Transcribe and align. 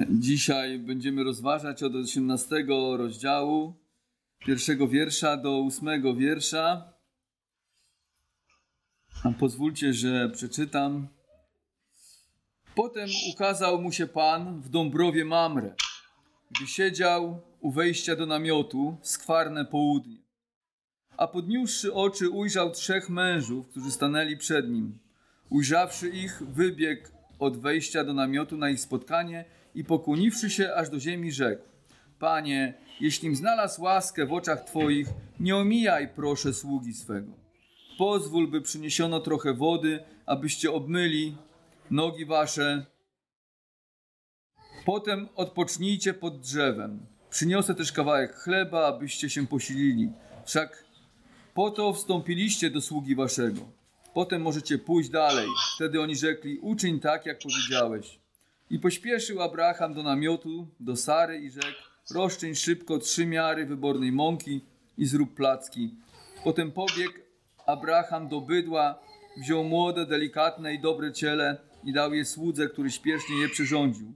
Dzisiaj 0.00 0.78
będziemy 0.78 1.24
rozważać 1.24 1.82
od 1.82 1.94
18 1.94 2.66
rozdziału, 2.96 3.74
pierwszego 4.38 4.88
wiersza 4.88 5.36
do 5.36 5.60
ósmego 5.60 6.14
wiersza. 6.14 6.92
A 9.24 9.30
pozwólcie, 9.30 9.92
że 9.92 10.30
przeczytam. 10.30 11.08
Potem 12.74 13.08
ukazał 13.34 13.82
mu 13.82 13.92
się 13.92 14.06
Pan 14.06 14.60
w 14.60 14.68
Dąbrowie 14.68 15.24
Mamre, 15.24 15.74
gdy 16.50 16.66
siedział 16.66 17.40
u 17.60 17.70
wejścia 17.70 18.16
do 18.16 18.26
namiotu 18.26 18.96
w 19.02 19.08
skwarne 19.08 19.64
południe. 19.64 20.18
A 21.16 21.26
podniósłszy 21.26 21.94
oczy 21.94 22.30
ujrzał 22.30 22.70
trzech 22.70 23.08
mężów, 23.08 23.68
którzy 23.68 23.90
stanęli 23.90 24.36
przed 24.36 24.70
nim. 24.70 24.98
Ujrzawszy 25.50 26.08
ich, 26.08 26.42
wybiegł 26.42 27.08
od 27.38 27.56
wejścia 27.56 28.04
do 28.04 28.14
namiotu 28.14 28.56
na 28.56 28.70
ich 28.70 28.80
spotkanie 28.80 29.44
i 29.74 29.84
pokłoniwszy 29.84 30.50
się 30.50 30.74
aż 30.74 30.90
do 30.90 31.00
ziemi 31.00 31.32
rzekł: 31.32 31.62
Panie, 32.18 32.74
jeślim 33.00 33.36
znalazł 33.36 33.82
łaskę 33.82 34.26
w 34.26 34.32
oczach 34.32 34.64
Twoich, 34.64 35.08
nie 35.40 35.56
omijaj 35.56 36.08
proszę 36.08 36.54
sługi 36.54 36.92
swego. 36.92 37.32
Pozwól, 37.98 38.48
by 38.48 38.60
przyniesiono 38.60 39.20
trochę 39.20 39.54
wody, 39.54 40.04
abyście 40.26 40.72
obmyli 40.72 41.36
nogi 41.90 42.24
wasze. 42.24 42.86
Potem 44.84 45.28
odpocznijcie 45.34 46.14
pod 46.14 46.40
drzewem. 46.40 47.06
Przyniosę 47.30 47.74
też 47.74 47.92
kawałek 47.92 48.34
chleba, 48.34 48.86
abyście 48.86 49.30
się 49.30 49.46
posilili. 49.46 50.12
Wszak 50.44 50.84
po 51.54 51.70
to 51.70 51.92
wstąpiliście 51.92 52.70
do 52.70 52.80
sługi 52.80 53.14
waszego. 53.14 53.60
Potem 54.14 54.42
możecie 54.42 54.78
pójść 54.78 55.10
dalej. 55.10 55.48
Wtedy 55.76 56.00
oni 56.00 56.16
rzekli: 56.16 56.58
Uczyń 56.58 57.00
tak, 57.00 57.26
jak 57.26 57.38
powiedziałeś. 57.38 58.23
I 58.74 58.78
pośpieszył 58.78 59.42
Abraham 59.42 59.94
do 59.94 60.02
namiotu, 60.02 60.68
do 60.80 60.96
Sary 60.96 61.38
i 61.38 61.50
rzekł: 61.50 61.82
Rozczyń 62.10 62.54
szybko 62.54 62.98
trzy 62.98 63.26
miary 63.26 63.66
wybornej 63.66 64.12
mąki 64.12 64.60
i 64.98 65.06
zrób 65.06 65.34
placki. 65.34 65.94
Potem 66.44 66.72
pobiegł 66.72 67.18
Abraham 67.66 68.28
do 68.28 68.40
bydła, 68.40 68.98
wziął 69.36 69.64
młode, 69.64 70.06
delikatne 70.06 70.74
i 70.74 70.80
dobre 70.80 71.12
ciele 71.12 71.60
i 71.84 71.92
dał 71.92 72.14
je 72.14 72.24
słudze, 72.24 72.68
który 72.68 72.90
śpiesznie 72.90 73.36
je 73.36 73.48
przyrządził. 73.48 74.14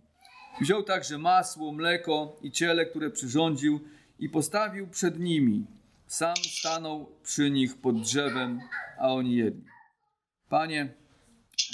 Wziął 0.60 0.82
także 0.82 1.18
masło, 1.18 1.72
mleko 1.72 2.36
i 2.42 2.50
ciele, 2.50 2.86
które 2.86 3.10
przyrządził 3.10 3.80
i 4.18 4.28
postawił 4.28 4.88
przed 4.88 5.18
nimi. 5.18 5.66
Sam 6.06 6.36
stanął 6.36 7.06
przy 7.22 7.50
nich 7.50 7.76
pod 7.76 8.00
drzewem, 8.00 8.60
a 8.98 9.08
oni 9.08 9.36
jedli. 9.36 9.64
Panie, 10.48 10.94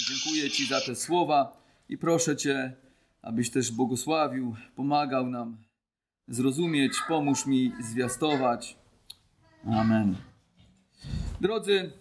dziękuję 0.07 0.49
Ci 0.49 0.67
za 0.67 0.81
te 0.81 0.95
słowa 0.95 1.64
i 1.89 1.97
proszę 1.97 2.37
Cię, 2.37 2.73
abyś 3.21 3.49
też 3.49 3.71
błogosławił, 3.71 4.55
pomagał 4.75 5.27
nam 5.27 5.57
zrozumieć, 6.27 6.93
pomóż 7.07 7.45
mi 7.45 7.71
zwiastować. 7.79 8.77
Amen. 9.65 10.15
Drodzy, 11.41 11.91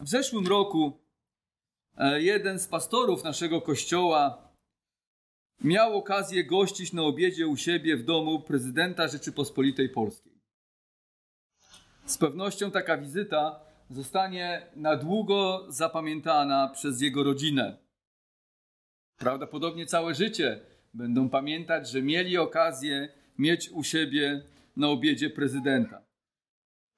w 0.00 0.08
zeszłym 0.08 0.46
roku 0.46 0.98
e, 1.96 2.22
jeden 2.22 2.58
z 2.58 2.68
pastorów 2.68 3.24
naszego 3.24 3.60
kościoła 3.60 4.48
miał 5.60 5.96
okazję 5.96 6.44
gościć 6.44 6.92
na 6.92 7.02
obiedzie 7.02 7.46
u 7.46 7.56
siebie 7.56 7.96
w 7.96 8.04
domu 8.04 8.40
prezydenta 8.40 9.08
Rzeczypospolitej 9.08 9.88
Polskiej. 9.88 10.32
Z 12.06 12.18
pewnością 12.18 12.70
taka 12.70 12.96
wizyta 12.96 13.60
zostanie 13.90 14.66
na 14.76 14.96
długo 14.96 15.66
zapamiętana 15.68 16.68
przez 16.68 17.00
jego 17.00 17.22
rodzinę. 17.22 17.83
Prawdopodobnie 19.18 19.86
całe 19.86 20.14
życie 20.14 20.60
będą 20.94 21.28
pamiętać, 21.28 21.90
że 21.90 22.02
mieli 22.02 22.38
okazję 22.38 23.08
mieć 23.38 23.70
u 23.70 23.84
siebie 23.84 24.42
na 24.76 24.88
obiedzie 24.88 25.30
prezydenta. 25.30 26.02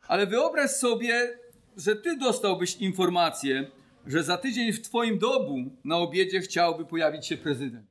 Ale 0.08 0.26
wyobraź 0.26 0.70
sobie, 0.70 1.38
że 1.76 1.96
ty 1.96 2.16
dostałbyś 2.16 2.76
informację, 2.76 3.70
że 4.06 4.22
za 4.22 4.36
tydzień 4.36 4.72
w 4.72 4.82
twoim 4.82 5.18
domu 5.18 5.56
na 5.84 5.96
obiedzie 5.96 6.40
chciałby 6.40 6.84
pojawić 6.84 7.26
się 7.26 7.36
prezydent. 7.36 7.86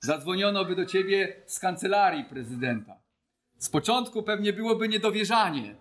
Zadzwoniono 0.00 0.64
by 0.64 0.76
do 0.76 0.86
ciebie 0.86 1.42
z 1.46 1.58
kancelarii 1.58 2.24
prezydenta. 2.24 3.00
Z 3.58 3.68
początku 3.68 4.22
pewnie 4.22 4.52
byłoby 4.52 4.88
niedowierzanie. 4.88 5.76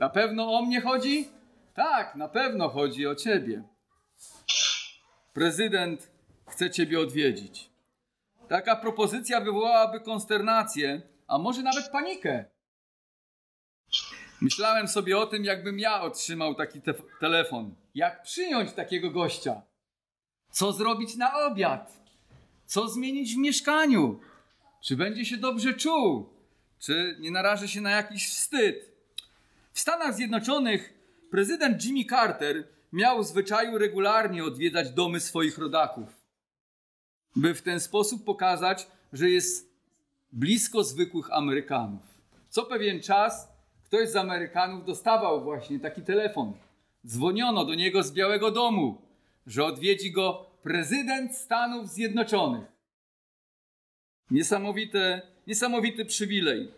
Na 0.00 0.08
pewno 0.08 0.52
o 0.52 0.62
mnie 0.62 0.80
chodzi? 0.80 1.28
Tak, 1.74 2.16
na 2.16 2.28
pewno 2.28 2.68
chodzi 2.68 3.06
o 3.06 3.14
ciebie. 3.14 3.62
Prezydent 5.32 6.13
chce 6.46 6.70
ciebie 6.70 7.00
odwiedzić. 7.00 7.70
Taka 8.48 8.76
propozycja 8.76 9.40
wywołałaby 9.40 10.00
konsternację, 10.00 11.02
a 11.26 11.38
może 11.38 11.62
nawet 11.62 11.90
panikę. 11.90 12.44
Myślałem 14.40 14.88
sobie 14.88 15.18
o 15.18 15.26
tym, 15.26 15.44
jakbym 15.44 15.78
ja 15.78 16.02
otrzymał 16.02 16.54
taki 16.54 16.80
te 16.80 16.94
telefon. 17.20 17.74
Jak 17.94 18.22
przyjąć 18.22 18.72
takiego 18.72 19.10
gościa? 19.10 19.62
Co 20.50 20.72
zrobić 20.72 21.16
na 21.16 21.46
obiad? 21.46 21.92
Co 22.66 22.88
zmienić 22.88 23.34
w 23.34 23.38
mieszkaniu? 23.38 24.20
Czy 24.82 24.96
będzie 24.96 25.24
się 25.24 25.36
dobrze 25.36 25.74
czuł? 25.74 26.28
Czy 26.78 27.16
nie 27.20 27.30
naraży 27.30 27.68
się 27.68 27.80
na 27.80 27.90
jakiś 27.90 28.28
wstyd? 28.28 28.92
W 29.72 29.80
Stanach 29.80 30.14
Zjednoczonych 30.14 30.94
prezydent 31.30 31.84
Jimmy 31.84 32.04
Carter 32.04 32.68
miał 32.92 33.22
zwyczaju 33.22 33.78
regularnie 33.78 34.44
odwiedzać 34.44 34.90
domy 34.90 35.20
swoich 35.20 35.58
rodaków, 35.58 36.23
by 37.36 37.54
w 37.54 37.62
ten 37.62 37.80
sposób 37.80 38.24
pokazać, 38.24 38.86
że 39.12 39.30
jest 39.30 39.74
blisko 40.32 40.84
zwykłych 40.84 41.32
Amerykanów. 41.32 42.02
Co 42.48 42.62
pewien 42.62 43.02
czas 43.02 43.48
ktoś 43.84 44.08
z 44.08 44.16
Amerykanów 44.16 44.86
dostawał 44.86 45.44
właśnie 45.44 45.80
taki 45.80 46.02
telefon. 46.02 46.52
Dzwoniono 47.06 47.64
do 47.64 47.74
niego 47.74 48.02
z 48.02 48.12
Białego 48.12 48.50
Domu, 48.50 49.02
że 49.46 49.64
odwiedzi 49.64 50.12
go 50.12 50.46
prezydent 50.62 51.36
Stanów 51.36 51.88
Zjednoczonych. 51.88 52.64
Niesamowite, 54.30 55.22
niesamowity 55.46 56.04
przywilej. 56.04 56.72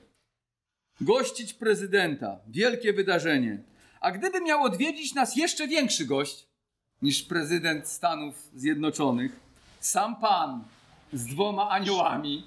Gościć 1.00 1.52
prezydenta, 1.52 2.40
wielkie 2.48 2.92
wydarzenie. 2.92 3.62
A 4.00 4.12
gdyby 4.12 4.40
miał 4.40 4.62
odwiedzić 4.62 5.14
nas 5.14 5.36
jeszcze 5.36 5.68
większy 5.68 6.04
gość 6.04 6.46
niż 7.02 7.22
prezydent 7.22 7.88
Stanów 7.88 8.50
Zjednoczonych, 8.54 9.40
sam 9.86 10.16
Pan 10.16 10.64
z 11.12 11.26
dwoma 11.26 11.70
aniołami, 11.70 12.44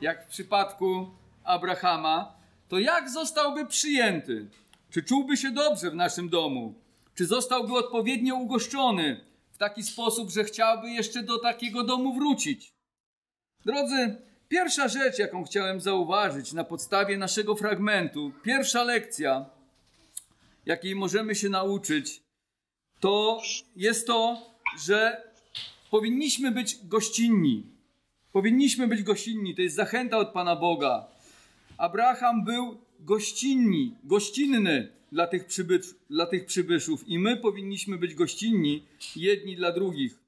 jak 0.00 0.24
w 0.24 0.28
przypadku 0.28 1.10
Abrahama, 1.44 2.32
to 2.68 2.78
jak 2.78 3.10
zostałby 3.10 3.66
przyjęty? 3.66 4.46
Czy 4.90 5.02
czułby 5.02 5.36
się 5.36 5.50
dobrze 5.50 5.90
w 5.90 5.94
naszym 5.94 6.28
domu? 6.28 6.74
Czy 7.14 7.26
zostałby 7.26 7.74
odpowiednio 7.74 8.34
ugoszczony 8.36 9.20
w 9.52 9.58
taki 9.58 9.82
sposób, 9.82 10.30
że 10.30 10.44
chciałby 10.44 10.90
jeszcze 10.90 11.22
do 11.22 11.38
takiego 11.38 11.84
domu 11.84 12.14
wrócić? 12.14 12.72
Drodzy, 13.64 14.16
pierwsza 14.48 14.88
rzecz, 14.88 15.18
jaką 15.18 15.44
chciałem 15.44 15.80
zauważyć 15.80 16.52
na 16.52 16.64
podstawie 16.64 17.18
naszego 17.18 17.56
fragmentu, 17.56 18.32
pierwsza 18.42 18.82
lekcja, 18.82 19.46
jakiej 20.66 20.94
możemy 20.94 21.34
się 21.34 21.48
nauczyć, 21.48 22.20
to 23.00 23.42
jest 23.76 24.06
to, 24.06 24.36
że 24.78 25.27
powinniśmy 25.90 26.52
być 26.52 26.78
gościnni. 26.84 27.66
Powinniśmy 28.32 28.88
być 28.88 29.02
gościnni. 29.02 29.54
To 29.54 29.62
jest 29.62 29.76
zachęta 29.76 30.18
od 30.18 30.28
Pana 30.28 30.56
Boga. 30.56 31.06
Abraham 31.78 32.44
był 32.44 32.78
gościnni, 33.00 33.94
gościnny 34.04 34.88
dla 35.12 35.26
tych, 35.26 35.46
przybysz, 35.46 35.94
dla 36.10 36.26
tych 36.26 36.46
przybyszów 36.46 37.08
i 37.08 37.18
my 37.18 37.36
powinniśmy 37.36 37.98
być 37.98 38.14
gościnni 38.14 38.82
jedni 39.16 39.56
dla 39.56 39.72
drugich. 39.72 40.18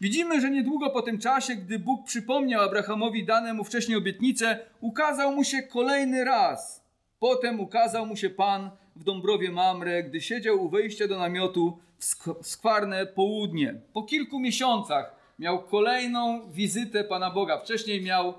Widzimy, 0.00 0.40
że 0.40 0.50
niedługo 0.50 0.90
po 0.90 1.02
tym 1.02 1.18
czasie, 1.18 1.56
gdy 1.56 1.78
Bóg 1.78 2.06
przypomniał 2.06 2.62
Abrahamowi 2.62 3.24
dane 3.24 3.54
mu 3.54 3.64
wcześniej 3.64 3.98
obietnice, 3.98 4.58
ukazał 4.80 5.32
mu 5.32 5.44
się 5.44 5.62
kolejny 5.62 6.24
raz. 6.24 6.84
Potem 7.18 7.60
ukazał 7.60 8.06
mu 8.06 8.16
się 8.16 8.30
Pan 8.30 8.70
w 8.96 9.04
Dąbrowie 9.04 9.50
Mamre, 9.50 10.02
gdy 10.02 10.20
siedział 10.20 10.64
u 10.64 10.68
wejścia 10.68 11.08
do 11.08 11.18
namiotu 11.18 11.78
w 11.98 12.46
skwarne 12.46 13.06
południe. 13.06 13.80
Po 13.92 14.02
kilku 14.02 14.40
miesiącach 14.40 15.16
miał 15.38 15.62
kolejną 15.62 16.50
wizytę 16.52 17.04
Pana 17.04 17.30
Boga. 17.30 17.58
Wcześniej 17.58 18.02
miał 18.02 18.34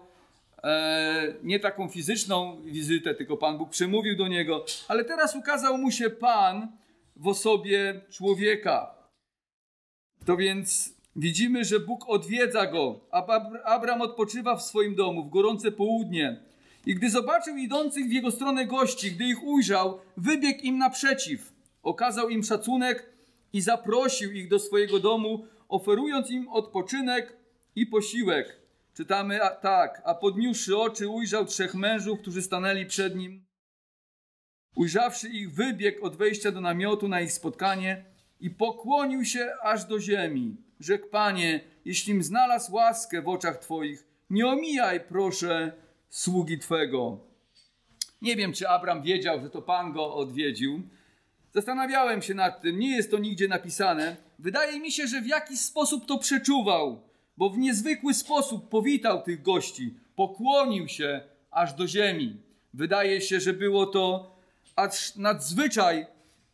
e, 0.63 1.33
nie 1.43 1.59
taką 1.59 1.89
fizyczną 1.89 2.61
wizytę, 2.65 3.15
tylko 3.15 3.37
Pan 3.37 3.57
Bóg 3.57 3.69
przemówił 3.69 4.15
do 4.15 4.27
niego, 4.27 4.65
ale 4.87 5.05
teraz 5.05 5.35
ukazał 5.35 5.77
mu 5.77 5.91
się 5.91 6.09
Pan 6.09 6.67
w 7.15 7.27
osobie 7.27 8.01
człowieka. 8.09 8.95
To 10.25 10.37
więc 10.37 10.93
widzimy, 11.15 11.65
że 11.65 11.79
Bóg 11.79 12.09
odwiedza 12.09 12.65
go. 12.65 12.99
Abram 13.65 14.01
odpoczywa 14.01 14.55
w 14.55 14.63
swoim 14.63 14.95
domu 14.95 15.23
w 15.23 15.29
gorące 15.29 15.71
południe. 15.71 16.39
I 16.87 16.95
gdy 16.95 17.09
zobaczył 17.09 17.57
idących 17.57 18.05
w 18.07 18.11
jego 18.11 18.31
stronę 18.31 18.65
gości, 18.65 19.11
gdy 19.11 19.23
ich 19.23 19.43
ujrzał, 19.43 19.99
wybiegł 20.17 20.59
im 20.63 20.77
naprzeciw. 20.77 21.53
Okazał 21.83 22.29
im 22.29 22.43
szacunek 22.43 23.09
i 23.53 23.61
zaprosił 23.61 24.31
ich 24.31 24.47
do 24.47 24.59
swojego 24.59 24.99
domu, 24.99 25.47
oferując 25.67 26.31
im 26.31 26.47
odpoczynek 26.47 27.37
i 27.75 27.85
posiłek. 27.85 28.57
czytamy 28.93 29.43
a, 29.43 29.49
tak, 29.49 30.01
a 30.05 30.15
podniósłszy 30.15 30.77
oczy 30.77 31.07
ujrzał 31.07 31.45
trzech 31.45 31.75
mężów, 31.75 32.19
którzy 32.19 32.41
stanęli 32.41 32.85
przed 32.85 33.15
nim. 33.15 33.45
Ujrzawszy 34.75 35.29
ich, 35.29 35.53
wybiegł 35.53 36.05
od 36.05 36.15
wejścia 36.15 36.51
do 36.51 36.61
namiotu 36.61 37.07
na 37.07 37.21
ich 37.21 37.31
spotkanie 37.31 38.05
i 38.39 38.49
pokłonił 38.49 39.25
się 39.25 39.51
aż 39.63 39.85
do 39.85 39.99
ziemi. 39.99 40.57
Rzekł, 40.79 41.07
Panie, 41.09 41.59
jeślim 41.85 42.23
znalazł 42.23 42.73
łaskę 42.73 43.21
w 43.21 43.27
oczach 43.27 43.57
Twoich, 43.57 44.07
nie 44.29 44.47
omijaj, 44.47 44.99
proszę, 44.99 45.71
sługi 46.09 46.59
Twego. 46.59 47.19
Nie 48.21 48.35
wiem, 48.35 48.53
czy 48.53 48.69
Abram 48.69 49.01
wiedział, 49.01 49.41
że 49.41 49.49
to 49.49 49.61
Pan 49.61 49.93
go 49.93 50.15
odwiedził. 50.15 50.81
Zastanawiałem 51.53 52.21
się 52.21 52.33
nad 52.33 52.61
tym, 52.61 52.79
nie 52.79 52.95
jest 52.95 53.11
to 53.11 53.17
nigdzie 53.17 53.47
napisane. 53.47 54.15
Wydaje 54.39 54.79
mi 54.79 54.91
się, 54.91 55.07
że 55.07 55.21
w 55.21 55.27
jakiś 55.27 55.59
sposób 55.59 56.05
to 56.05 56.17
przeczuwał, 56.17 57.01
bo 57.37 57.49
w 57.49 57.57
niezwykły 57.57 58.13
sposób 58.13 58.69
powitał 58.69 59.21
tych 59.21 59.41
gości, 59.41 59.93
pokłonił 60.15 60.87
się 60.87 61.21
aż 61.51 61.73
do 61.73 61.87
ziemi. 61.87 62.37
Wydaje 62.73 63.21
się, 63.21 63.39
że 63.39 63.53
było 63.53 63.85
to 63.85 64.35
aż 64.75 65.15
nadzwyczaj 65.15 66.05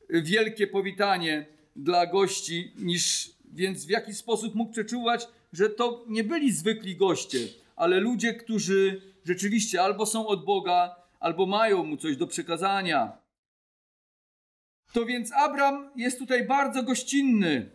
wielkie 0.09 0.67
powitanie 0.67 1.45
dla 1.75 2.05
gości, 2.05 2.71
niż, 2.77 3.31
więc 3.53 3.85
w 3.85 3.89
jakiś 3.89 4.17
sposób 4.17 4.55
mógł 4.55 4.71
przeczuwać, 4.71 5.27
że 5.53 5.69
to 5.69 6.05
nie 6.07 6.23
byli 6.23 6.51
zwykli 6.51 6.95
goście, 6.95 7.39
ale 7.75 7.99
ludzie, 7.99 8.33
którzy 8.33 9.12
rzeczywiście 9.25 9.81
albo 9.81 10.05
są 10.05 10.27
od 10.27 10.45
Boga, 10.45 10.95
albo 11.19 11.45
mają 11.45 11.83
mu 11.83 11.97
coś 11.97 12.17
do 12.17 12.27
przekazania. 12.27 13.17
To 14.93 15.05
więc 15.05 15.31
Abram 15.33 15.91
jest 15.95 16.19
tutaj 16.19 16.47
bardzo 16.47 16.83
gościnny. 16.83 17.69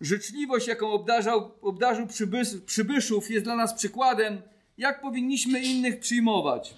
Życzliwość, 0.00 0.66
jaką 0.66 0.90
obdarzał, 0.90 1.50
obdarzył 1.62 2.06
przybys, 2.06 2.60
przybyszów, 2.60 3.30
jest 3.30 3.44
dla 3.44 3.56
nas 3.56 3.74
przykładem, 3.74 4.42
jak 4.78 5.00
powinniśmy 5.00 5.60
innych 5.60 6.00
przyjmować. 6.00 6.74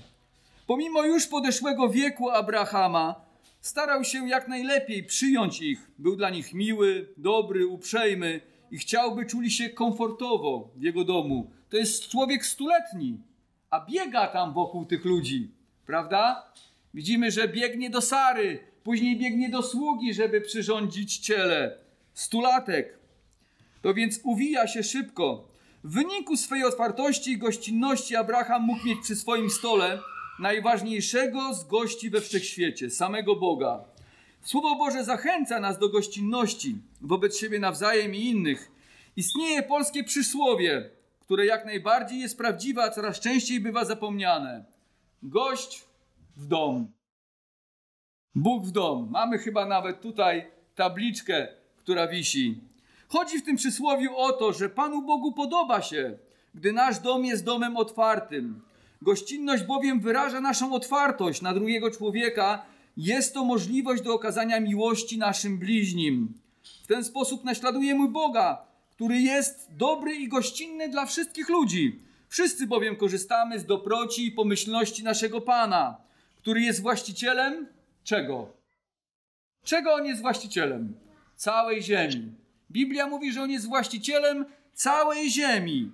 Pomimo 0.67 1.05
już 1.05 1.27
podeszłego 1.27 1.89
wieku 1.89 2.31
Abrahama, 2.31 3.29
starał 3.61 4.05
się 4.05 4.29
jak 4.29 4.49
najlepiej 4.49 5.05
przyjąć 5.05 5.63
ich. 5.63 5.91
Był 5.99 6.17
dla 6.17 6.31
nich 6.31 6.55
miły, 6.55 7.09
dobry, 7.17 7.67
uprzejmy 7.67 8.41
i 8.71 8.79
chciałby 8.79 9.27
czuli 9.27 9.51
się 9.51 9.71
komfortowo 9.71 10.71
w 10.77 10.83
jego 10.83 11.05
domu. 11.05 11.51
To 11.69 11.77
jest 11.77 12.09
człowiek 12.09 12.47
stuletni, 12.47 13.21
a 13.71 13.81
biega 13.81 14.27
tam 14.27 14.53
wokół 14.53 14.85
tych 14.87 15.05
ludzi, 15.05 15.51
prawda? 15.87 16.53
Widzimy, 16.95 17.31
że 17.31 17.49
biegnie 17.49 17.91
do 17.91 18.01
Sary, 18.01 18.59
później 18.85 19.19
biegnie 19.19 19.49
do 19.49 19.63
sługi, 19.63 20.15
żeby 20.15 20.41
przyrządzić 20.41 21.19
ciele. 21.19 21.79
Stulatek. 22.15 22.99
To 23.83 23.95
więc 23.95 24.21
uwija 24.25 24.67
się 24.67 24.83
szybko. 24.83 25.49
W 25.85 25.95
wyniku 25.95 26.37
swej 26.37 26.65
otwartości 26.65 27.31
i 27.31 27.39
gościnności 27.39 28.17
Abraham 28.17 28.63
mógł 28.63 28.87
mieć 28.87 28.99
przy 29.03 29.17
swoim 29.17 29.51
stole 29.51 30.01
najważniejszego 30.39 31.55
z 31.55 31.65
gości 31.65 32.11
we 32.11 32.21
wszechświecie, 32.21 32.91
samego 32.91 33.37
Boga. 33.37 33.85
Słowo 34.43 34.77
Boże 34.77 35.05
zachęca 35.05 35.61
nas 35.61 35.79
do 35.79 35.89
gościnności 35.89 36.77
wobec 37.01 37.39
siebie 37.39 37.59
nawzajem 37.59 38.15
i 38.15 38.25
innych. 38.25 38.71
Istnieje 39.17 39.63
polskie 39.63 40.05
przysłowie, 40.05 40.91
które 41.29 41.47
jak 41.47 41.67
najbardziej 41.67 42.21
jest 42.21 42.39
prawdziwe, 42.39 42.83
a 42.83 42.91
coraz 42.91 43.21
częściej 43.21 43.61
bywa 43.61 43.85
zapomniane. 43.85 44.65
Gość 45.23 45.85
w 46.37 46.47
dom. 46.47 46.93
Bóg 48.35 48.67
w 48.67 48.71
dom. 48.71 49.09
Mamy 49.11 49.39
chyba 49.39 49.67
nawet 49.67 50.01
tutaj 50.01 50.51
tabliczkę, 50.75 51.49
która 51.77 52.07
wisi. 52.07 52.61
Chodzi 53.09 53.39
w 53.39 53.45
tym 53.45 53.57
przysłowiu 53.57 54.17
o 54.17 54.33
to, 54.33 54.53
że 54.53 54.69
Panu 54.69 55.03
Bogu 55.03 55.33
podoba 55.33 55.83
się, 55.83 56.19
gdy 56.55 56.73
nasz 56.73 56.99
dom 56.99 57.25
jest 57.25 57.45
domem 57.45 57.77
otwartym. 57.77 58.61
Gościnność 59.03 59.65
bowiem 59.65 60.01
wyraża 60.01 60.41
naszą 60.41 60.73
otwartość 60.73 61.43
na 61.43 61.55
drugiego 61.55 61.91
człowieka. 61.91 62.63
Jest 62.97 63.35
to 63.35 63.45
możliwość 63.45 64.03
do 64.03 64.15
okazania 64.15 64.61
miłości 64.61 65.19
naszym 65.19 65.59
bliźnim. 65.59 66.35
W 66.85 66.87
ten 66.87 67.05
sposób 67.05 67.45
naśladujemy 67.45 68.09
Boga, 68.09 68.68
który 68.99 69.21
jest 69.21 69.77
dobry 69.77 70.15
i 70.15 70.29
gościnny 70.29 70.89
dla 70.89 71.07
wszystkich 71.07 71.49
ludzi. 71.49 72.03
Wszyscy 72.29 72.67
bowiem 72.67 72.97
korzystamy 72.97 73.59
z 73.59 73.67
dobroci 73.67 74.27
i 74.27 74.33
pomyślności 74.33 75.05
naszego 75.05 75.41
Pana, 75.41 75.97
który 76.37 76.61
jest 76.61 76.83
właścicielem 76.83 77.67
czego? 78.05 78.53
Czego 79.65 79.95
on 79.95 80.07
jest 80.07 80.21
właścicielem? 80.21 80.95
Całej 81.37 81.83
ziemi. 81.83 82.33
Biblia 82.71 83.07
mówi, 83.07 83.33
że 83.33 83.43
on 83.43 83.51
jest 83.51 83.67
właścicielem 83.67 84.47
całej 84.75 85.31
ziemi. 85.31 85.93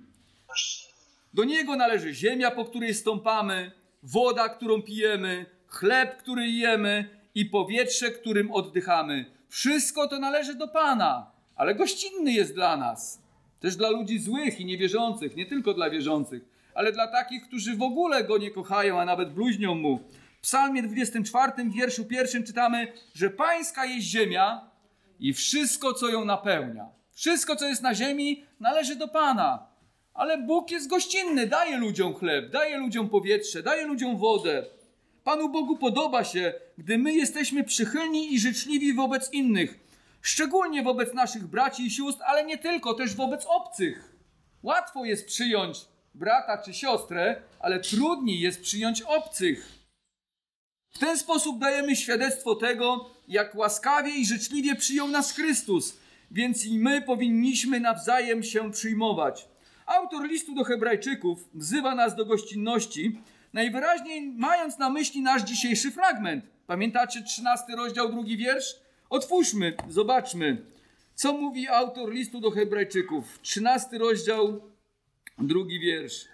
Do 1.33 1.43
niego 1.43 1.75
należy 1.75 2.13
ziemia, 2.13 2.51
po 2.51 2.65
której 2.65 2.93
stąpamy, 2.93 3.71
woda, 4.03 4.49
którą 4.49 4.81
pijemy, 4.81 5.45
chleb, 5.67 6.17
który 6.17 6.47
jemy 6.47 7.09
i 7.35 7.45
powietrze, 7.45 8.11
którym 8.11 8.51
oddychamy. 8.51 9.25
Wszystko 9.49 10.07
to 10.07 10.19
należy 10.19 10.55
do 10.55 10.67
Pana, 10.67 11.34
ale 11.55 11.75
gościnny 11.75 12.31
jest 12.31 12.53
dla 12.53 12.77
nas. 12.77 13.21
Też 13.59 13.75
dla 13.75 13.89
ludzi 13.89 14.19
złych 14.19 14.59
i 14.59 14.65
niewierzących, 14.65 15.35
nie 15.35 15.45
tylko 15.45 15.73
dla 15.73 15.89
wierzących, 15.89 16.43
ale 16.73 16.91
dla 16.91 17.07
takich, 17.07 17.47
którzy 17.47 17.75
w 17.75 17.81
ogóle 17.81 18.23
go 18.23 18.37
nie 18.37 18.51
kochają, 18.51 18.99
a 18.99 19.05
nawet 19.05 19.33
bluźnią 19.33 19.75
mu. 19.75 19.99
W 20.37 20.41
Psalmie 20.41 20.83
24, 20.83 21.51
wierszu 21.69 22.05
pierwszym 22.05 22.43
czytamy, 22.43 22.93
że 23.13 23.29
Pańska 23.29 23.85
jest 23.85 24.07
ziemia 24.07 24.69
i 25.19 25.33
wszystko, 25.33 25.93
co 25.93 26.07
ją 26.07 26.25
napełnia. 26.25 26.89
Wszystko, 27.11 27.55
co 27.55 27.65
jest 27.65 27.81
na 27.81 27.95
ziemi, 27.95 28.43
należy 28.59 28.95
do 28.95 29.07
Pana. 29.07 29.67
Ale 30.13 30.37
Bóg 30.37 30.71
jest 30.71 30.89
gościnny, 30.89 31.47
daje 31.47 31.77
ludziom 31.77 32.13
chleb, 32.13 32.49
daje 32.49 32.77
ludziom 32.77 33.09
powietrze, 33.09 33.63
daje 33.63 33.85
ludziom 33.87 34.17
wodę. 34.17 34.65
Panu 35.23 35.49
Bogu 35.49 35.77
podoba 35.77 36.23
się, 36.23 36.53
gdy 36.77 36.97
my 36.97 37.13
jesteśmy 37.13 37.63
przychylni 37.63 38.33
i 38.33 38.39
życzliwi 38.39 38.93
wobec 38.93 39.33
innych, 39.33 39.79
szczególnie 40.25 40.83
wobec 40.83 41.13
naszych 41.13 41.47
braci 41.47 41.85
i 41.85 41.91
sióstr, 41.91 42.21
ale 42.25 42.45
nie 42.45 42.57
tylko, 42.57 42.93
też 42.93 43.15
wobec 43.15 43.45
obcych. 43.45 44.15
Łatwo 44.63 45.05
jest 45.05 45.27
przyjąć 45.27 45.77
brata 46.15 46.57
czy 46.57 46.73
siostrę, 46.73 47.41
ale 47.59 47.79
trudniej 47.79 48.39
jest 48.39 48.61
przyjąć 48.61 49.01
obcych. 49.01 49.71
W 50.91 50.99
ten 50.99 51.17
sposób 51.17 51.59
dajemy 51.59 51.95
świadectwo 51.95 52.55
tego, 52.55 53.09
jak 53.27 53.55
łaskawie 53.55 54.11
i 54.11 54.25
życzliwie 54.25 54.75
przyjął 54.75 55.07
nas 55.07 55.31
Chrystus, 55.31 55.97
więc 56.31 56.65
i 56.65 56.79
my 56.79 57.01
powinniśmy 57.01 57.79
nawzajem 57.79 58.43
się 58.43 58.71
przyjmować. 58.71 59.47
Autor 59.85 60.27
listu 60.27 60.55
do 60.55 60.63
Hebrajczyków 60.63 61.49
wzywa 61.53 61.95
nas 61.95 62.15
do 62.15 62.25
gościnności, 62.25 63.21
najwyraźniej 63.53 64.21
mając 64.21 64.77
na 64.77 64.89
myśli 64.89 65.21
nasz 65.21 65.41
dzisiejszy 65.41 65.91
fragment. 65.91 66.45
Pamiętacie 66.67 67.23
13 67.23 67.75
rozdział, 67.75 68.11
drugi 68.11 68.37
wiersz? 68.37 68.84
Otwórzmy, 69.09 69.77
zobaczmy, 69.89 70.65
co 71.15 71.33
mówi 71.33 71.67
autor 71.67 72.11
listu 72.11 72.39
do 72.39 72.51
Hebrajczyków. 72.51 73.39
13 73.41 73.97
rozdział, 73.97 74.61
drugi 75.37 75.79
wiersz. 75.79 76.25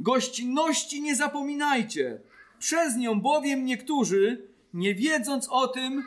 Gościnności 0.00 1.02
nie 1.02 1.16
zapominajcie, 1.16 2.20
przez 2.58 2.96
nią 2.96 3.20
bowiem 3.20 3.64
niektórzy, 3.64 4.48
nie 4.74 4.94
wiedząc 4.94 5.48
o 5.48 5.68
tym, 5.68 6.04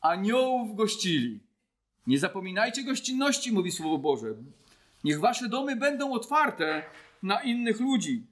aniołów 0.00 0.76
gościli. 0.76 1.40
Nie 2.06 2.18
zapominajcie 2.18 2.84
gościnności, 2.84 3.52
mówi 3.52 3.72
Słowo 3.72 3.98
Boże. 3.98 4.34
Niech 5.04 5.20
wasze 5.20 5.48
domy 5.48 5.76
będą 5.76 6.12
otwarte 6.12 6.82
na 7.22 7.42
innych 7.42 7.80
ludzi. 7.80 8.26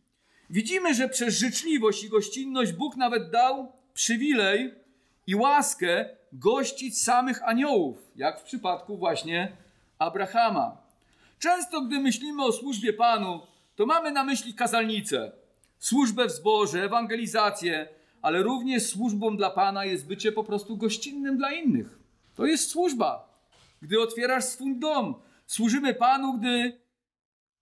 Widzimy, 0.51 0.95
że 0.95 1.09
przez 1.09 1.39
życzliwość 1.39 2.05
i 2.05 2.09
gościnność 2.09 2.73
Bóg 2.73 2.97
nawet 2.97 3.31
dał 3.31 3.73
przywilej 3.95 4.82
i 5.27 5.35
łaskę 5.35 6.09
gościć 6.33 7.03
samych 7.03 7.43
aniołów, 7.43 7.99
jak 8.17 8.41
w 8.41 8.43
przypadku 8.43 8.97
właśnie 8.97 9.53
Abrahama. 9.99 10.77
Często, 11.39 11.81
gdy 11.81 11.99
myślimy 12.01 12.45
o 12.45 12.53
służbie 12.53 12.93
Panu, 12.93 13.41
to 13.77 13.87
mamy 13.87 14.11
na 14.11 14.25
myśli 14.25 14.55
kazalnicę, 14.55 15.33
służbę 15.79 16.27
w 16.27 16.31
zborze, 16.31 16.85
ewangelizację, 16.85 17.89
ale 18.23 18.43
również 18.43 18.87
służbą 18.87 19.37
dla 19.37 19.51
Pana 19.51 19.85
jest 19.85 20.07
bycie 20.07 20.33
po 20.33 20.45
prostu 20.45 20.77
gościnnym 20.77 21.37
dla 21.37 21.53
innych. 21.53 21.99
To 22.35 22.47
jest 22.47 22.71
służba. 22.71 23.33
Gdy 23.83 24.01
otwierasz 24.01 24.45
swój 24.45 24.79
dom, 24.79 25.15
Służymy 25.53 25.95
Panu, 25.95 26.39
gdy 26.39 26.81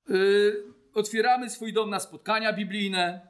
yy, 0.08 0.64
otwieramy 0.94 1.50
swój 1.50 1.72
dom 1.72 1.90
na 1.90 2.00
spotkania 2.00 2.52
biblijne, 2.52 3.20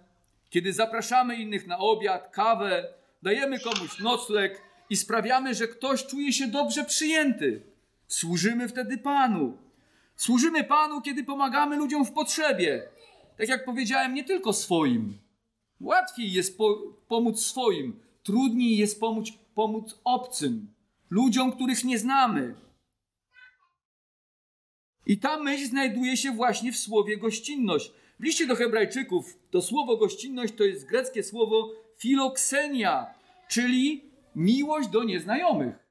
kiedy 0.51 0.73
zapraszamy 0.73 1.37
innych 1.37 1.67
na 1.67 1.79
obiad, 1.79 2.31
kawę, 2.33 2.95
dajemy 3.23 3.61
komuś 3.61 3.99
nocleg 3.99 4.63
i 4.91 4.97
sprawiamy, 4.97 5.55
że 5.55 5.69
ktoś 5.69 6.07
czuje 6.07 6.33
się 6.33 6.47
dobrze 6.47 6.85
przyjęty. 6.85 7.63
Służymy 8.09 8.69
wtedy 8.69 8.99
Panu. 8.99 9.59
Służymy 10.17 10.65
Panu, 10.65 11.01
kiedy 11.01 11.25
pomagamy 11.25 11.77
ludziom 11.77 12.05
w 12.05 12.13
potrzebie. 12.13 12.83
Tak 13.39 13.49
jak 13.49 13.65
powiedziałem, 13.65 14.15
nie 14.15 14.25
tylko 14.25 14.53
swoim. 14.53 15.19
Łatwiej 15.81 16.33
jest 16.33 16.59
po, 16.59 16.79
pomóc 17.09 17.41
swoim, 17.41 18.01
trudniej 18.23 18.77
jest 18.77 19.01
pomóc, 19.01 19.29
pomóc 19.55 20.01
obcym, 20.05 20.75
ludziom, 21.11 21.53
których 21.53 21.85
nie 21.85 21.99
znamy. 21.99 22.55
I 25.07 25.19
ta 25.19 25.39
myśl 25.39 25.67
znajduje 25.67 26.17
się 26.17 26.33
właśnie 26.33 26.73
w 26.73 26.79
słowie 26.79 27.17
gościnność. 27.17 27.93
W 28.21 28.25
liście 28.25 28.47
do 28.47 28.55
Hebrajczyków 28.57 29.39
to 29.51 29.63
słowo 29.63 29.97
gościnność 29.97 30.55
to 30.55 30.65
jest 30.65 30.87
greckie 30.87 31.23
słowo 31.23 31.73
filoksenia, 32.01 33.15
czyli 33.49 34.11
miłość 34.37 34.89
do 34.89 35.05
nieznajomych. 35.05 35.87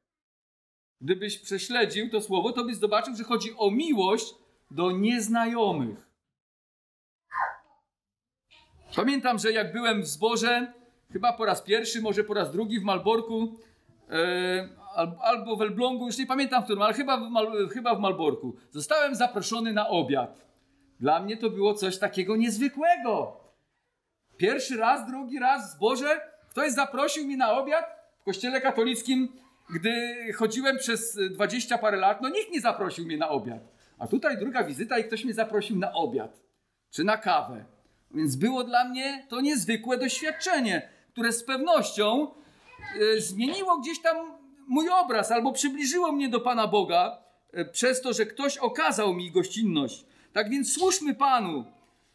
Gdybyś 1.02 1.40
prześledził 1.40 2.10
to 2.10 2.22
słowo, 2.22 2.52
to 2.52 2.64
byś 2.64 2.76
zobaczył, 2.76 3.16
że 3.16 3.24
chodzi 3.24 3.50
o 3.58 3.72
miłość 3.72 4.34
do 4.72 4.92
nieznajomych. 4.92 6.10
Pamiętam, 8.96 9.40
że 9.40 9.52
jak 9.52 9.74
byłem 9.74 10.02
w 10.02 10.08
zborze, 10.08 10.74
chyba 11.12 11.34
po 11.34 11.46
raz 11.46 11.62
pierwszy, 11.62 12.02
może 12.02 12.24
po 12.24 12.34
raz 12.34 12.52
drugi 12.52 12.80
w 12.80 12.84
Malborku, 12.84 13.60
e, 14.10 14.70
albo 15.22 15.56
w 15.56 15.62
Elblągu, 15.62 16.06
już 16.06 16.18
nie 16.18 16.26
pamiętam 16.26 16.62
w 16.62 16.66
którym, 16.66 16.82
ale 16.82 16.94
chyba 16.94 17.18
w, 17.18 17.30
Mal, 17.30 17.70
chyba 17.70 17.96
w 17.96 18.00
Malborku, 18.00 18.56
zostałem 18.72 19.16
zaproszony 19.16 19.74
na 19.74 19.88
obiad. 19.88 20.46
Dla 21.00 21.20
mnie 21.20 21.38
to 21.38 21.50
było 21.50 21.74
coś 21.74 21.98
takiego 21.98 22.36
niezwykłego. 22.36 23.39
Pierwszy 24.40 24.78
raz, 24.78 25.08
drugi 25.08 25.40
raz 25.40 25.72
zborze 25.72 26.22
ktoś 26.50 26.72
zaprosił 26.72 27.26
mnie 27.26 27.38
na 27.38 27.52
obiad 27.52 27.86
w 28.22 28.24
kościele 28.24 28.62
katolickim, 28.62 29.30
gdy 29.76 30.16
chodziłem 30.34 30.78
przez 30.78 31.20
dwadzieścia 31.32 31.78
parę 31.78 31.98
lat, 31.98 32.22
no 32.22 32.30
nikt 32.30 32.52
nie 32.52 32.62
zaprosił 32.62 33.06
mnie 33.06 33.18
na 33.18 33.30
obiad. 33.30 33.60
A 34.00 34.08
tutaj 34.08 34.38
druga 34.38 34.64
wizyta 34.64 35.00
i 35.00 35.04
ktoś 35.04 35.24
mnie 35.24 35.34
zaprosił 35.34 35.78
na 35.78 35.94
obiad 35.94 36.40
czy 36.92 37.04
na 37.04 37.18
kawę. 37.18 37.66
Więc 38.12 38.36
było 38.36 38.64
dla 38.64 38.84
mnie 38.84 39.26
to 39.30 39.42
niezwykłe 39.42 39.98
doświadczenie, 39.98 40.90
które 41.12 41.32
z 41.32 41.44
pewnością 41.44 42.28
e, 42.28 43.22
zmieniło 43.22 43.78
gdzieś 43.78 44.02
tam 44.02 44.18
mój 44.68 44.90
obraz 44.90 45.32
albo 45.32 45.52
przybliżyło 45.52 46.12
mnie 46.12 46.30
do 46.30 46.40
Pana 46.40 46.68
Boga 46.68 47.18
e, 47.54 47.66
przez 47.66 48.02
to, 48.02 48.14
że 48.14 48.26
ktoś 48.26 48.58
okazał 48.58 49.14
mi 49.14 49.32
gościnność. 49.32 50.06
Tak 50.34 50.50
więc 50.50 50.74
służmy 50.74 51.16
Panu. 51.16 51.66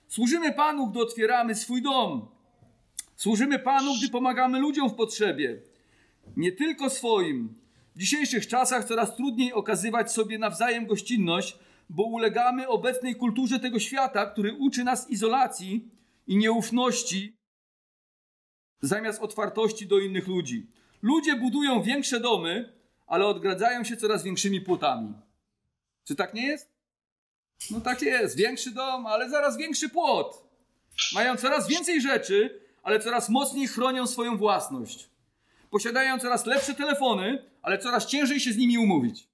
Służymy 0.09 0.53
Panu, 0.53 0.87
gdy 0.87 1.01
otwieramy 1.01 1.55
swój 1.55 1.83
dom. 1.83 2.29
Służymy 3.17 3.59
Panu, 3.59 3.95
gdy 3.99 4.09
pomagamy 4.09 4.59
ludziom 4.59 4.91
w 4.91 4.95
potrzebie. 4.95 5.63
Nie 6.37 6.53
tylko 6.53 6.91
swoim. 6.91 7.55
W 7.95 7.99
dzisiejszych 7.99 8.47
czasach 8.47 8.85
coraz 8.85 9.17
trudniej 9.17 9.53
okazywać 9.53 10.13
sobie 10.13 10.39
nawzajem 10.39 10.87
gościnność, 10.87 11.59
bo 11.91 12.03
ulegamy 12.03 12.69
obecnej 12.69 13.17
kulturze 13.17 13.61
tego 13.61 13.79
świata, 13.79 14.27
który 14.27 14.55
uczy 14.55 14.85
nas 14.85 15.11
izolacji 15.11 15.89
i 16.27 16.37
nieufności 16.37 17.37
zamiast 18.81 19.23
otwartości 19.23 19.87
do 19.87 19.99
innych 19.99 20.29
ludzi. 20.29 20.71
Ludzie 21.03 21.37
budują 21.37 21.83
większe 21.83 22.21
domy, 22.21 22.73
ale 23.07 23.27
odgradzają 23.27 23.85
się 23.85 23.97
coraz 23.97 24.23
większymi 24.23 24.61
płotami. 24.61 25.15
Czy 26.05 26.15
tak 26.15 26.35
nie 26.35 26.47
jest? 26.47 26.74
No 27.71 27.81
tak 27.81 28.03
jest. 28.03 28.37
Większy 28.37 28.71
dom, 28.71 29.07
ale 29.07 29.31
zaraz 29.31 29.57
większy 29.57 29.89
płot. 29.89 30.45
Mają 31.15 31.37
coraz 31.37 31.69
więcej 31.69 32.01
rzeczy, 32.01 32.61
ale 32.83 33.01
coraz 33.01 33.29
mocniej 33.29 33.69
chronią 33.69 34.07
swoją 34.07 34.37
własność. 34.37 35.11
Posiadają 35.71 36.19
coraz 36.19 36.47
lepsze 36.47 36.75
telefony, 36.75 37.51
ale 37.63 37.79
coraz 37.79 38.07
ciężej 38.07 38.41
się 38.41 38.53
z 38.53 38.57
nimi 38.57 38.79
umówić. 38.79 39.29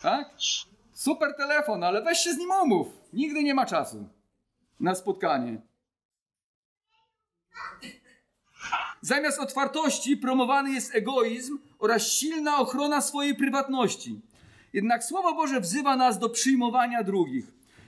Tak? 0.00 0.30
Super 0.92 1.34
telefon, 1.36 1.84
ale 1.84 2.02
weź 2.02 2.18
się 2.18 2.32
z 2.32 2.38
nim 2.38 2.50
umów. 2.50 2.88
Nigdy 3.12 3.42
nie 3.42 3.54
ma 3.54 3.66
czasu 3.66 4.08
na 4.80 4.94
spotkanie. 4.94 5.60
Zamiast 9.00 9.38
otwartości 9.38 10.16
promowany 10.16 10.72
jest 10.72 10.94
egoizm 10.94 11.58
oraz 11.78 12.06
silna 12.06 12.58
ochrona 12.58 13.00
swojej 13.00 13.34
prywatności. 13.34 14.20
Jednak 14.72 15.04
Słowo 15.04 15.34
Boże 15.34 15.60
wzywa 15.60 15.96
nas 15.96 16.18
do 16.18 16.28
przyjmowania 16.28 17.02
drugich. 17.02 17.46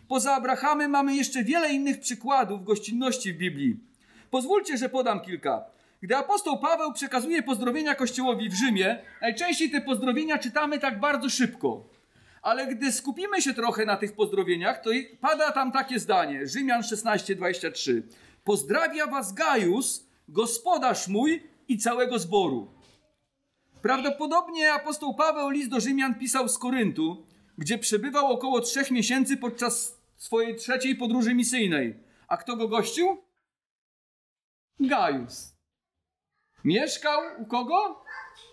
Poza 0.09 0.35
Abrahamem 0.35 0.91
mamy 0.91 1.17
jeszcze 1.17 1.45
wiele 1.45 1.73
innych 1.73 2.01
przykładów 2.01 2.65
gościnności 2.65 3.33
w 3.33 3.37
Biblii. 3.37 3.77
Pozwólcie, 4.31 4.77
że 4.77 4.89
podam 4.89 5.21
kilka. 5.21 5.65
Gdy 6.03 6.17
apostoł 6.17 6.59
Paweł 6.59 6.93
przekazuje 6.93 7.43
pozdrowienia 7.43 7.95
Kościołowi 7.95 8.49
w 8.49 8.55
Rzymie, 8.55 9.03
najczęściej 9.21 9.71
te 9.71 9.81
pozdrowienia 9.81 10.39
czytamy 10.39 10.79
tak 10.79 11.01
bardzo 11.01 11.31
szybko. 11.31 11.85
Ale 12.43 12.67
gdy 12.67 12.93
skupimy 12.93 13.43
się 13.43 13.55
trochę 13.55 13.85
na 13.85 13.97
tych 13.97 14.13
pozdrowieniach, 14.13 14.81
to 14.81 14.91
pada 15.21 15.53
tam 15.53 15.73
takie 15.73 15.99
zdanie, 15.99 16.47
Rzymian 16.47 16.83
16:23. 16.83 18.03
Pozdrawia 18.45 19.07
was 19.07 19.33
Gajus, 19.33 20.07
gospodarz 20.29 21.09
mój 21.09 21.43
i 21.69 21.79
całego 21.79 22.19
zboru. 22.19 22.74
Prawdopodobnie 23.85 24.73
apostoł 24.73 25.15
Paweł 25.15 25.51
list 25.51 25.71
do 25.71 25.81
Rzymian 25.81 26.15
pisał 26.15 26.49
z 26.49 26.59
Koryntu, 26.59 27.27
gdzie 27.59 27.79
przebywał 27.79 28.33
około 28.33 28.61
trzech 28.61 28.91
miesięcy 28.91 29.37
podczas 29.37 30.01
swojej 30.17 30.57
trzeciej 30.57 30.97
podróży 30.97 31.35
misyjnej. 31.35 31.99
A 32.29 32.37
kto 32.37 32.57
go 32.57 32.69
gościł? 32.69 33.23
Gajus. 34.81 35.57
Mieszkał 36.65 37.21
u 37.39 37.47
kogo? 37.47 38.05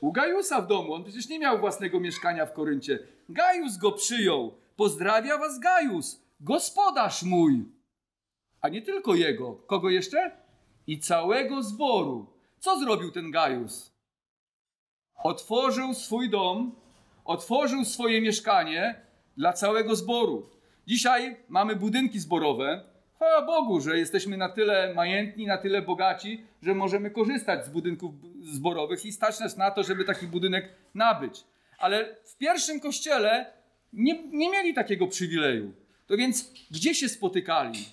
U 0.01 0.11
Gajusa 0.11 0.61
w 0.61 0.67
domu. 0.67 0.93
On 0.93 1.03
przecież 1.03 1.29
nie 1.29 1.39
miał 1.39 1.59
własnego 1.59 1.99
mieszkania 1.99 2.45
w 2.45 2.53
Koryncie. 2.53 2.99
Gajus 3.29 3.77
go 3.77 3.91
przyjął. 3.91 4.57
Pozdrawia 4.75 5.37
was 5.37 5.59
Gajus, 5.59 6.21
gospodarz 6.39 7.23
mój. 7.23 7.65
A 8.61 8.69
nie 8.69 8.81
tylko 8.81 9.15
jego. 9.15 9.53
Kogo 9.53 9.89
jeszcze? 9.89 10.37
I 10.87 10.99
całego 10.99 11.63
zboru. 11.63 12.33
Co 12.59 12.79
zrobił 12.79 13.11
ten 13.11 13.31
Gajus? 13.31 13.90
Otworzył 15.23 15.93
swój 15.93 16.29
dom, 16.29 16.75
otworzył 17.25 17.85
swoje 17.85 18.21
mieszkanie 18.21 18.95
dla 19.37 19.53
całego 19.53 19.95
zboru. 19.95 20.49
Dzisiaj 20.87 21.37
mamy 21.49 21.75
budynki 21.75 22.19
zborowe. 22.19 22.83
Chwała 23.15 23.45
Bogu, 23.45 23.81
że 23.81 23.97
jesteśmy 23.97 24.37
na 24.37 24.49
tyle 24.49 24.93
majętni, 24.93 25.45
na 25.45 25.57
tyle 25.57 25.81
bogaci, 25.81 26.43
że 26.61 26.73
możemy 26.73 27.11
korzystać 27.11 27.65
z 27.65 27.69
budynków 27.69 28.13
zborowych 28.41 29.05
i 29.05 29.11
stać 29.11 29.39
nas 29.39 29.57
na 29.57 29.71
to, 29.71 29.83
żeby 29.83 30.05
taki 30.05 30.27
budynek 30.27 30.69
nabyć 30.95 31.43
ale 31.81 32.15
w 32.23 32.37
pierwszym 32.37 32.79
kościele 32.79 33.53
nie, 33.93 34.23
nie 34.23 34.49
mieli 34.49 34.73
takiego 34.73 35.07
przywileju. 35.07 35.73
To 36.07 36.17
więc 36.17 36.51
gdzie 36.71 36.95
się 36.95 37.09
spotykali? 37.09 37.85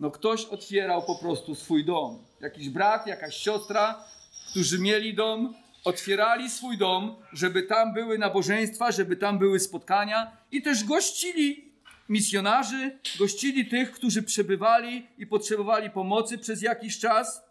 No 0.00 0.10
ktoś 0.10 0.44
otwierał 0.44 1.02
po 1.02 1.14
prostu 1.14 1.54
swój 1.54 1.84
dom. 1.84 2.24
Jakiś 2.40 2.68
brat, 2.68 3.06
jakaś 3.06 3.36
siostra, 3.36 4.04
którzy 4.50 4.78
mieli 4.78 5.14
dom, 5.14 5.54
otwierali 5.84 6.50
swój 6.50 6.78
dom, 6.78 7.16
żeby 7.32 7.62
tam 7.62 7.94
były 7.94 8.18
nabożeństwa, 8.18 8.92
żeby 8.92 9.16
tam 9.16 9.38
były 9.38 9.60
spotkania 9.60 10.36
i 10.52 10.62
też 10.62 10.84
gościli 10.84 11.72
misjonarzy, 12.08 12.98
gościli 13.18 13.66
tych, 13.66 13.92
którzy 13.92 14.22
przebywali 14.22 15.06
i 15.18 15.26
potrzebowali 15.26 15.90
pomocy 15.90 16.38
przez 16.38 16.62
jakiś 16.62 16.98
czas. 16.98 17.42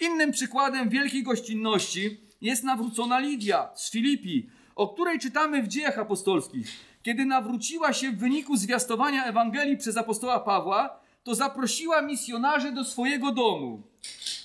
Innym 0.00 0.32
przykładem 0.32 0.88
wielkiej 0.88 1.22
gościnności 1.22 2.20
jest 2.40 2.64
nawrócona 2.64 3.18
Lidia 3.18 3.70
z 3.74 3.90
Filipi, 3.90 4.50
o 4.74 4.88
której 4.88 5.18
czytamy 5.18 5.62
w 5.62 5.68
dziejach 5.68 5.98
apostolskich. 5.98 6.68
Kiedy 7.02 7.24
nawróciła 7.24 7.92
się 7.92 8.12
w 8.12 8.18
wyniku 8.18 8.56
zwiastowania 8.56 9.24
Ewangelii 9.24 9.76
przez 9.76 9.96
apostoła 9.96 10.40
Pawła, 10.40 11.00
to 11.24 11.34
zaprosiła 11.34 12.02
misjonarzy 12.02 12.72
do 12.72 12.84
swojego 12.84 13.32
domu. 13.32 13.82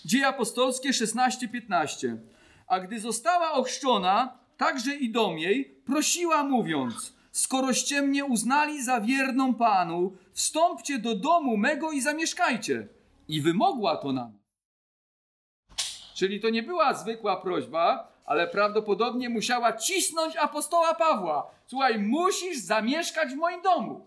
Dzieje 0.05 0.27
apostolskie 0.27 0.89
16-15. 0.89 2.17
A 2.73 2.79
gdy 2.79 2.99
została 2.99 3.51
ochrzczona, 3.51 4.37
także 4.57 4.95
i 4.95 5.09
dom 5.09 5.39
jej, 5.39 5.65
prosiła 5.65 6.43
mówiąc: 6.43 7.13
Skoroście 7.31 8.01
mnie 8.01 8.25
uznali 8.25 8.83
za 8.83 9.01
wierną 9.01 9.53
Panu, 9.53 10.17
wstąpcie 10.31 10.99
do 10.99 11.15
domu 11.15 11.57
mego 11.57 11.91
i 11.91 12.01
zamieszkajcie. 12.01 12.87
I 13.27 13.41
wymogła 13.41 13.97
to 13.97 14.11
nam. 14.11 14.39
Czyli 16.15 16.39
to 16.39 16.49
nie 16.49 16.63
była 16.63 16.93
zwykła 16.93 17.41
prośba, 17.41 18.11
ale 18.25 18.47
prawdopodobnie 18.47 19.29
musiała 19.29 19.73
cisnąć 19.73 20.37
apostoła 20.37 20.93
Pawła. 20.93 21.51
Słuchaj, 21.67 21.99
musisz 21.99 22.57
zamieszkać 22.57 23.33
w 23.33 23.35
moim 23.35 23.61
domu. 23.61 24.05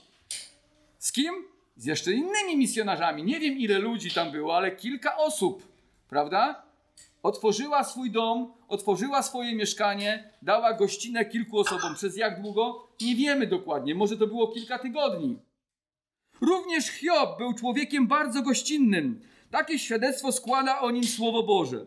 Z 0.98 1.12
kim? 1.12 1.34
Z 1.76 1.84
jeszcze 1.84 2.12
innymi 2.12 2.56
misjonarzami. 2.56 3.24
Nie 3.24 3.40
wiem 3.40 3.58
ile 3.58 3.78
ludzi 3.78 4.10
tam 4.10 4.30
było, 4.30 4.56
ale 4.56 4.76
kilka 4.76 5.16
osób, 5.16 5.68
prawda? 6.08 6.65
Otworzyła 7.26 7.84
swój 7.84 8.10
dom, 8.10 8.52
otworzyła 8.68 9.22
swoje 9.22 9.54
mieszkanie, 9.54 10.30
dała 10.42 10.72
gościnę 10.72 11.24
kilku 11.24 11.58
osobom. 11.58 11.94
Przez 11.94 12.16
jak 12.16 12.42
długo? 12.42 12.88
Nie 13.00 13.14
wiemy 13.14 13.46
dokładnie. 13.46 13.94
Może 13.94 14.16
to 14.16 14.26
było 14.26 14.48
kilka 14.48 14.78
tygodni. 14.78 15.38
Również 16.40 16.86
Hiob 16.86 17.38
był 17.38 17.54
człowiekiem 17.54 18.06
bardzo 18.06 18.42
gościnnym. 18.42 19.20
Takie 19.50 19.78
świadectwo 19.78 20.32
składa 20.32 20.80
o 20.80 20.90
nim 20.90 21.04
Słowo 21.04 21.42
Boże. 21.42 21.86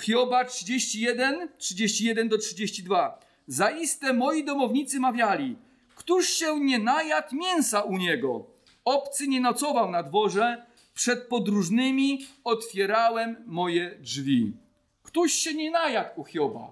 Hioba 0.00 0.44
31, 0.44 1.48
31 1.58 2.28
do 2.28 2.38
32. 2.38 3.20
Zaiste 3.46 4.12
moi 4.12 4.44
domownicy 4.44 5.00
mawiali, 5.00 5.56
któż 5.94 6.28
się 6.28 6.60
nie 6.60 6.78
najadł 6.78 7.36
mięsa 7.36 7.82
u 7.82 7.96
niego? 7.96 8.46
Obcy 8.84 9.28
nie 9.28 9.40
nocował 9.40 9.90
na 9.90 10.02
dworze, 10.02 10.66
przed 10.94 11.28
podróżnymi 11.28 12.26
otwierałem 12.44 13.36
moje 13.46 13.98
drzwi. 14.00 14.63
Któż 15.14 15.32
się 15.32 15.54
nie 15.54 15.70
najadł 15.70 16.20
u 16.20 16.24
Hioba? 16.24 16.70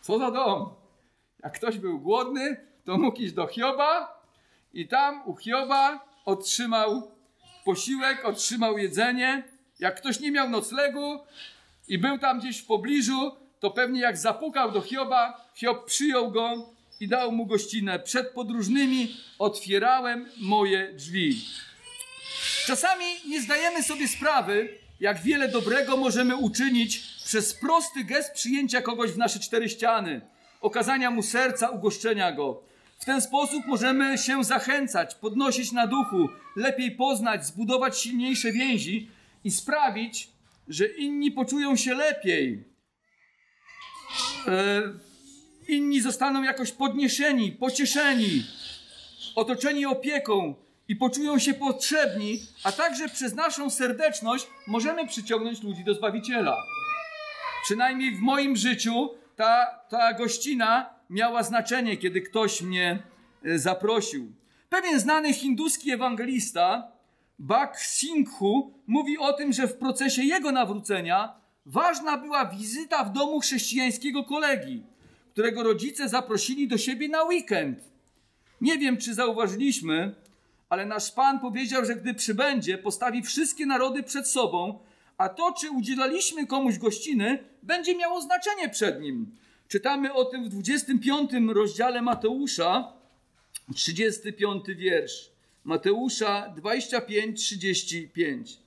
Co 0.00 0.18
za 0.18 0.30
dom? 0.30 0.74
Jak 1.42 1.54
ktoś 1.54 1.78
był 1.78 2.00
głodny, 2.00 2.66
to 2.84 2.98
mógł 2.98 3.18
iść 3.18 3.32
do 3.32 3.46
Hioba 3.46 4.22
i 4.72 4.88
tam 4.88 5.22
u 5.26 5.36
Hioba 5.36 6.04
otrzymał 6.24 7.10
posiłek, 7.64 8.24
otrzymał 8.24 8.78
jedzenie. 8.78 9.42
Jak 9.78 9.96
ktoś 9.96 10.20
nie 10.20 10.30
miał 10.30 10.50
noclegu 10.50 11.20
i 11.88 11.98
był 11.98 12.18
tam 12.18 12.38
gdzieś 12.40 12.58
w 12.58 12.66
pobliżu, 12.66 13.32
to 13.60 13.70
pewnie 13.70 14.00
jak 14.00 14.18
zapukał 14.18 14.72
do 14.72 14.80
Hioba, 14.80 15.50
Hiob 15.54 15.86
przyjął 15.86 16.30
go 16.30 16.70
i 17.00 17.08
dał 17.08 17.32
mu 17.32 17.46
gościnę. 17.46 17.98
Przed 17.98 18.28
podróżnymi 18.28 19.16
otwierałem 19.38 20.28
moje 20.40 20.92
drzwi. 20.92 21.44
Czasami 22.66 23.04
nie 23.28 23.40
zdajemy 23.40 23.82
sobie 23.82 24.08
sprawy, 24.08 24.78
jak 25.00 25.22
wiele 25.22 25.48
dobrego 25.48 25.96
możemy 25.96 26.36
uczynić 26.36 26.98
przez 27.24 27.54
prosty 27.54 28.04
gest 28.04 28.32
przyjęcia 28.32 28.82
kogoś 28.82 29.10
w 29.10 29.18
nasze 29.18 29.40
cztery 29.40 29.68
ściany, 29.68 30.20
okazania 30.60 31.10
mu 31.10 31.22
serca, 31.22 31.70
ugoszczenia 31.70 32.32
go. 32.32 32.62
W 32.98 33.04
ten 33.04 33.20
sposób 33.20 33.66
możemy 33.66 34.18
się 34.18 34.44
zachęcać, 34.44 35.14
podnosić 35.14 35.72
na 35.72 35.86
duchu, 35.86 36.28
lepiej 36.56 36.90
poznać, 36.90 37.46
zbudować 37.46 37.98
silniejsze 37.98 38.52
więzi 38.52 39.10
i 39.44 39.50
sprawić, 39.50 40.28
że 40.68 40.86
inni 40.86 41.30
poczują 41.30 41.76
się 41.76 41.94
lepiej. 41.94 42.64
E, 44.46 44.82
inni 45.68 46.00
zostaną 46.00 46.42
jakoś 46.42 46.72
podniesieni, 46.72 47.52
pocieszeni, 47.52 48.44
otoczeni 49.34 49.86
opieką 49.86 50.54
i 50.90 50.96
poczują 50.96 51.38
się 51.38 51.54
potrzebni, 51.54 52.40
a 52.64 52.72
także 52.72 53.08
przez 53.08 53.34
naszą 53.34 53.70
serdeczność 53.70 54.46
możemy 54.66 55.06
przyciągnąć 55.06 55.62
ludzi 55.62 55.84
do 55.84 55.94
Zbawiciela. 55.94 56.56
Przynajmniej 57.64 58.16
w 58.16 58.20
moim 58.20 58.56
życiu 58.56 59.10
ta, 59.36 59.66
ta 59.88 60.12
gościna 60.12 60.90
miała 61.10 61.42
znaczenie, 61.42 61.96
kiedy 61.96 62.20
ktoś 62.20 62.62
mnie 62.62 63.02
e, 63.44 63.58
zaprosił. 63.58 64.32
Pewien 64.68 65.00
znany 65.00 65.32
hinduski 65.32 65.90
ewangelista, 65.90 66.92
Bak 67.38 67.80
Singhu, 67.80 68.74
mówi 68.86 69.18
o 69.18 69.32
tym, 69.32 69.52
że 69.52 69.68
w 69.68 69.76
procesie 69.76 70.22
jego 70.22 70.52
nawrócenia 70.52 71.34
ważna 71.66 72.18
była 72.18 72.44
wizyta 72.44 73.04
w 73.04 73.12
domu 73.12 73.40
chrześcijańskiego 73.40 74.24
kolegi, 74.24 74.82
którego 75.32 75.62
rodzice 75.62 76.08
zaprosili 76.08 76.68
do 76.68 76.78
siebie 76.78 77.08
na 77.08 77.22
weekend. 77.22 77.78
Nie 78.60 78.78
wiem, 78.78 78.96
czy 78.96 79.14
zauważyliśmy, 79.14 80.14
ale 80.70 80.86
nasz 80.86 81.10
Pan 81.10 81.40
powiedział, 81.40 81.84
że 81.84 81.96
gdy 81.96 82.14
przybędzie, 82.14 82.78
postawi 82.78 83.22
wszystkie 83.22 83.66
narody 83.66 84.02
przed 84.02 84.28
sobą, 84.28 84.78
a 85.18 85.28
to, 85.28 85.52
czy 85.60 85.70
udzielaliśmy 85.70 86.46
komuś 86.46 86.78
gościny, 86.78 87.44
będzie 87.62 87.96
miało 87.96 88.20
znaczenie 88.20 88.68
przed 88.68 89.00
nim. 89.00 89.36
Czytamy 89.68 90.12
o 90.14 90.24
tym 90.24 90.44
w 90.44 90.48
25 90.48 91.30
rozdziale 91.48 92.02
Mateusza, 92.02 92.92
35 93.74 94.64
wiersz. 94.68 95.30
Mateusza 95.64 96.54
25, 96.56 97.40
35. 97.40 98.58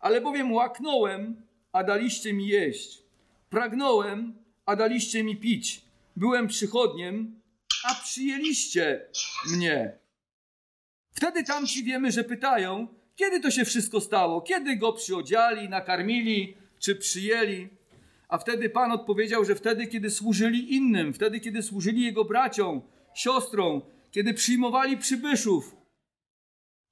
Ale 0.00 0.20
bowiem 0.20 0.52
łaknąłem, 0.52 1.42
a 1.72 1.84
daliście 1.84 2.32
mi 2.32 2.48
jeść. 2.48 3.02
Pragnąłem, 3.50 4.34
a 4.66 4.76
daliście 4.76 5.24
mi 5.24 5.36
pić. 5.36 5.82
Byłem 6.16 6.48
przychodniem, 6.48 7.40
a 7.84 7.94
przyjęliście 7.94 9.06
mnie. 9.50 10.05
Wtedy 11.16 11.44
tamci 11.44 11.84
wiemy, 11.84 12.12
że 12.12 12.24
pytają, 12.24 12.88
kiedy 13.16 13.40
to 13.40 13.50
się 13.50 13.64
wszystko 13.64 14.00
stało, 14.00 14.40
kiedy 14.40 14.76
go 14.76 14.92
przyodziali, 14.92 15.68
nakarmili, 15.68 16.56
czy 16.78 16.96
przyjęli. 16.96 17.68
A 18.28 18.38
wtedy 18.38 18.70
Pan 18.70 18.92
odpowiedział, 18.92 19.44
że 19.44 19.54
wtedy, 19.54 19.86
kiedy 19.86 20.10
służyli 20.10 20.74
innym, 20.74 21.14
wtedy, 21.14 21.40
kiedy 21.40 21.62
służyli 21.62 22.02
jego 22.02 22.24
braciom, 22.24 22.82
siostrom, 23.14 23.82
kiedy 24.10 24.34
przyjmowali 24.34 24.96
przybyszów, 24.96 25.76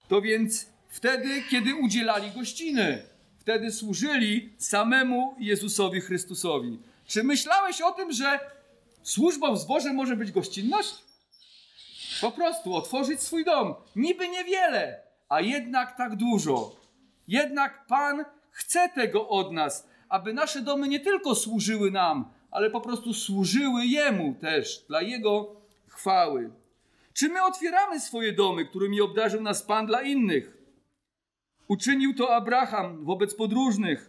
to 0.09 0.23
więc 0.23 0.67
wtedy, 0.89 1.43
kiedy 1.51 1.75
udzielali 1.75 2.31
gościny, 2.31 3.03
wtedy 3.39 3.73
służyli 3.73 4.53
samemu 4.59 5.35
Jezusowi 5.39 6.01
Chrystusowi. 6.01 6.79
Czy 7.07 7.25
myślałeś 7.25 7.81
o 7.81 7.93
tym, 7.93 8.13
że 8.13 8.39
służbą 9.03 9.55
w 9.55 9.61
zborze 9.61 9.93
może 9.93 10.17
być 10.17 10.33
gościnność? 10.33 10.95
Po 12.25 12.33
prostu 12.33 12.75
otworzyć 12.75 13.21
swój 13.21 13.45
dom. 13.45 13.75
Niby 13.97 14.29
niewiele, 14.29 15.01
a 15.29 15.41
jednak 15.41 15.97
tak 15.97 16.17
dużo. 16.17 16.77
Jednak 17.29 17.87
Pan 17.87 18.25
chce 18.51 18.89
tego 18.89 19.29
od 19.29 19.53
nas, 19.53 19.89
aby 20.09 20.33
nasze 20.33 20.63
domy 20.63 20.89
nie 20.89 21.01
tylko 21.01 21.35
służyły 21.35 21.91
nam, 21.91 22.31
ale 22.51 22.71
po 22.71 22.81
prostu 22.81 23.15
służyły 23.15 23.87
Jemu 23.87 24.35
też, 24.35 24.85
dla 24.89 25.03
Jego 25.03 25.57
chwały. 25.87 26.51
Czy 27.13 27.29
my 27.29 27.43
otwieramy 27.43 28.01
swoje 28.01 28.33
domy, 28.33 28.65
którymi 28.65 29.01
obdarzył 29.01 29.43
nas 29.43 29.63
Pan 29.63 29.87
dla 29.87 30.03
innych? 30.03 30.57
Uczynił 31.69 32.15
to 32.15 32.35
Abraham 32.35 33.05
wobec 33.05 33.35
podróżnych. 33.35 34.09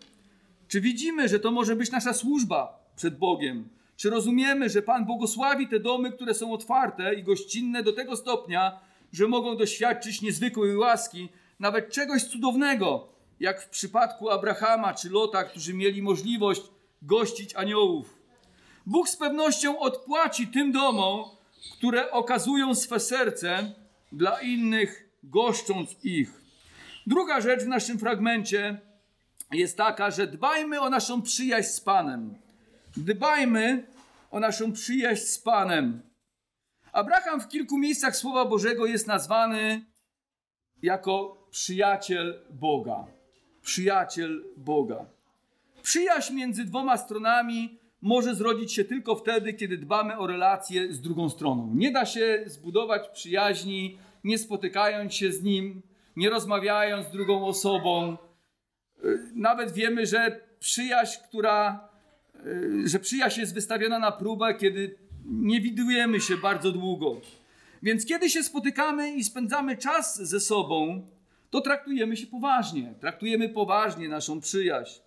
Czy 0.67 0.81
widzimy, 0.81 1.27
że 1.27 1.39
to 1.39 1.51
może 1.51 1.75
być 1.75 1.91
nasza 1.91 2.13
służba 2.13 2.79
przed 2.95 3.17
Bogiem? 3.17 3.69
Czy 3.97 4.09
rozumiemy, 4.09 4.69
że 4.69 4.81
Pan 4.81 5.05
błogosławi 5.05 5.67
te 5.67 5.79
domy, 5.79 6.11
które 6.11 6.33
są 6.33 6.53
otwarte 6.53 7.15
i 7.15 7.23
gościnne 7.23 7.83
do 7.83 7.93
tego 7.93 8.15
stopnia, 8.15 8.79
że 9.13 9.27
mogą 9.27 9.57
doświadczyć 9.57 10.21
niezwykłej 10.21 10.77
łaski, 10.77 11.29
nawet 11.59 11.91
czegoś 11.91 12.23
cudownego, 12.23 13.07
jak 13.39 13.61
w 13.61 13.69
przypadku 13.69 14.29
Abrahama 14.29 14.93
czy 14.93 15.09
Lota, 15.09 15.43
którzy 15.43 15.73
mieli 15.73 16.01
możliwość 16.01 16.61
gościć 17.01 17.55
aniołów? 17.55 18.17
Bóg 18.85 19.09
z 19.09 19.17
pewnością 19.17 19.79
odpłaci 19.79 20.47
tym 20.47 20.71
domom, 20.71 21.23
które 21.77 22.11
okazują 22.11 22.75
swe 22.75 22.99
serce 22.99 23.71
dla 24.11 24.41
innych, 24.41 25.09
goszcząc 25.23 25.95
ich. 26.03 26.41
Druga 27.07 27.41
rzecz 27.41 27.63
w 27.63 27.67
naszym 27.67 27.99
fragmencie 27.99 28.79
jest 29.51 29.77
taka, 29.77 30.11
że 30.11 30.27
dbajmy 30.27 30.81
o 30.81 30.89
naszą 30.89 31.21
przyjaźń 31.21 31.69
z 31.69 31.81
Panem. 31.81 32.44
Dbajmy 32.97 33.83
o 34.31 34.39
naszą 34.39 34.73
przyjaźń 34.73 35.23
z 35.23 35.39
Panem. 35.39 36.01
Abraham 36.91 37.41
w 37.41 37.47
kilku 37.47 37.77
miejscach 37.77 38.15
Słowa 38.15 38.45
Bożego 38.45 38.85
jest 38.85 39.07
nazwany 39.07 39.85
jako 40.81 41.47
przyjaciel 41.51 42.41
Boga. 42.49 43.05
Przyjaciel 43.61 44.43
Boga. 44.57 45.05
Przyjaźń 45.83 46.33
między 46.33 46.65
dwoma 46.65 46.97
stronami 46.97 47.79
może 48.01 48.35
zrodzić 48.35 48.73
się 48.73 48.83
tylko 48.83 49.15
wtedy, 49.15 49.53
kiedy 49.53 49.77
dbamy 49.77 50.17
o 50.17 50.27
relacje 50.27 50.93
z 50.93 51.01
drugą 51.01 51.29
stroną. 51.29 51.71
Nie 51.73 51.91
da 51.91 52.05
się 52.05 52.43
zbudować 52.45 53.09
przyjaźni, 53.09 53.97
nie 54.23 54.37
spotykając 54.37 55.13
się 55.13 55.31
z 55.31 55.43
nim, 55.43 55.81
nie 56.15 56.29
rozmawiając 56.29 57.07
z 57.07 57.11
drugą 57.11 57.45
osobą. 57.45 58.17
Nawet 59.35 59.71
wiemy, 59.71 60.05
że 60.05 60.41
przyjaźń, 60.59 61.19
która 61.29 61.89
że 62.85 62.99
przyjaźń 62.99 63.39
jest 63.39 63.53
wystawiona 63.53 63.99
na 63.99 64.11
próbę, 64.11 64.55
kiedy 64.55 64.95
nie 65.25 65.61
widujemy 65.61 66.21
się 66.21 66.37
bardzo 66.37 66.71
długo. 66.71 67.21
Więc 67.83 68.05
kiedy 68.05 68.29
się 68.29 68.43
spotykamy 68.43 69.13
i 69.13 69.23
spędzamy 69.23 69.77
czas 69.77 70.21
ze 70.21 70.39
sobą, 70.39 71.07
to 71.49 71.61
traktujemy 71.61 72.17
się 72.17 72.27
poważnie. 72.27 72.93
Traktujemy 72.99 73.49
poważnie 73.49 74.09
naszą 74.09 74.41
przyjaźń. 74.41 74.99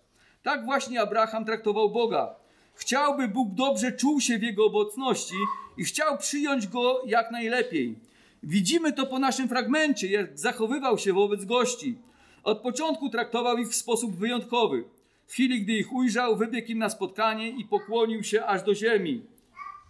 Tak 0.43 0.65
właśnie 0.65 1.01
Abraham 1.01 1.45
traktował 1.45 1.89
Boga. 1.89 2.35
Chciałby 2.75 3.27
Bóg 3.27 3.53
dobrze 3.53 3.91
czuł 3.91 4.21
się 4.21 4.39
w 4.39 4.43
jego 4.43 4.65
obecności 4.65 5.35
i 5.77 5.83
chciał 5.83 6.17
przyjąć 6.17 6.67
go 6.67 7.01
jak 7.05 7.31
najlepiej. 7.31 7.99
Widzimy 8.43 8.93
to 8.93 9.05
po 9.05 9.19
naszym 9.19 9.47
fragmencie, 9.47 10.07
jak 10.07 10.39
zachowywał 10.39 10.97
się 10.97 11.13
wobec 11.13 11.45
gości. 11.45 11.97
Od 12.43 12.61
początku 12.61 13.09
traktował 13.09 13.57
ich 13.57 13.69
w 13.69 13.75
sposób 13.75 14.15
wyjątkowy. 14.15 14.83
W 15.29 15.31
chwili, 15.31 15.61
gdy 15.61 15.73
ich 15.73 15.93
ujrzał, 15.93 16.37
wybiegł 16.37 16.67
im 16.67 16.77
na 16.77 16.89
spotkanie 16.89 17.49
i 17.49 17.65
pokłonił 17.65 18.23
się 18.23 18.45
aż 18.45 18.63
do 18.63 18.75
ziemi. 18.75 19.25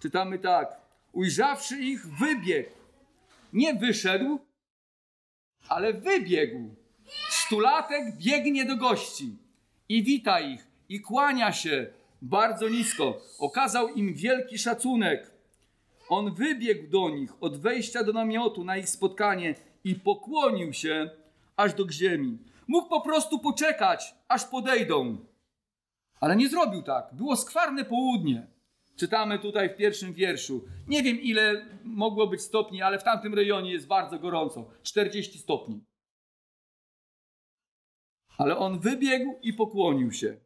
Czytamy 0.01 0.39
tak. 0.39 0.81
Ujrzawszy 1.13 1.79
ich, 1.79 2.07
wybiegł. 2.07 2.69
Nie 3.53 3.73
wyszedł, 3.73 4.39
ale 5.69 5.93
wybiegł. 5.93 6.75
Stulatek 7.29 8.17
biegnie 8.17 8.65
do 8.65 8.77
gości 8.77 9.35
i 9.89 10.03
wita 10.03 10.39
ich 10.39 10.67
i 10.89 11.01
kłania 11.01 11.51
się 11.51 11.87
bardzo 12.21 12.69
nisko. 12.69 13.21
Okazał 13.39 13.87
im 13.87 14.13
wielki 14.13 14.57
szacunek. 14.57 15.31
On 16.09 16.33
wybiegł 16.33 16.89
do 16.89 17.09
nich 17.09 17.33
od 17.41 17.61
wejścia 17.61 18.03
do 18.03 18.13
namiotu 18.13 18.63
na 18.63 18.77
ich 18.77 18.89
spotkanie 18.89 19.55
i 19.83 19.95
pokłonił 19.95 20.73
się 20.73 21.09
aż 21.57 21.73
do 21.73 21.91
ziemi. 21.91 22.37
Mógł 22.67 22.89
po 22.89 23.01
prostu 23.01 23.39
poczekać, 23.39 24.15
aż 24.27 24.45
podejdą. 24.45 25.28
Ale 26.19 26.35
nie 26.35 26.49
zrobił 26.49 26.81
tak. 26.81 27.13
Było 27.13 27.35
skwarne 27.35 27.85
południe. 27.85 28.47
Czytamy 28.95 29.39
tutaj 29.39 29.69
w 29.69 29.77
pierwszym 29.77 30.13
wierszu. 30.13 30.65
Nie 30.87 31.03
wiem, 31.03 31.21
ile 31.21 31.65
mogło 31.83 32.27
być 32.27 32.41
stopni, 32.41 32.81
ale 32.81 32.99
w 32.99 33.03
tamtym 33.03 33.33
rejonie 33.33 33.71
jest 33.71 33.87
bardzo 33.87 34.19
gorąco 34.19 34.69
40 34.83 35.39
stopni. 35.39 35.83
Ale 38.37 38.57
on 38.57 38.79
wybiegł 38.79 39.39
i 39.41 39.53
pokłonił 39.53 40.11
się. 40.11 40.37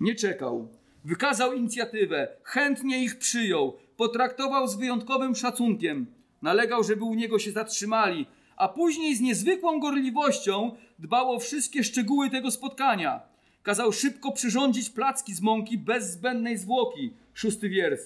Nie 0.00 0.14
czekał. 0.14 0.68
Wykazał 1.04 1.52
inicjatywę, 1.52 2.36
chętnie 2.42 3.04
ich 3.04 3.18
przyjął, 3.18 3.78
potraktował 3.96 4.68
z 4.68 4.76
wyjątkowym 4.76 5.34
szacunkiem. 5.34 6.06
Nalegał, 6.42 6.84
żeby 6.84 7.04
u 7.04 7.14
niego 7.14 7.38
się 7.38 7.52
zatrzymali, 7.52 8.26
a 8.56 8.68
później 8.68 9.16
z 9.16 9.20
niezwykłą 9.20 9.80
gorliwością 9.80 10.76
dbał 10.98 11.32
o 11.32 11.38
wszystkie 11.38 11.84
szczegóły 11.84 12.30
tego 12.30 12.50
spotkania. 12.50 13.33
Kazał 13.64 13.92
szybko 13.92 14.32
przyrządzić 14.32 14.90
placki 14.90 15.34
z 15.34 15.40
mąki 15.40 15.78
bez 15.78 16.10
zbędnej 16.10 16.58
zwłoki. 16.58 17.14
Szósty 17.34 17.68
wiersz. 17.68 18.00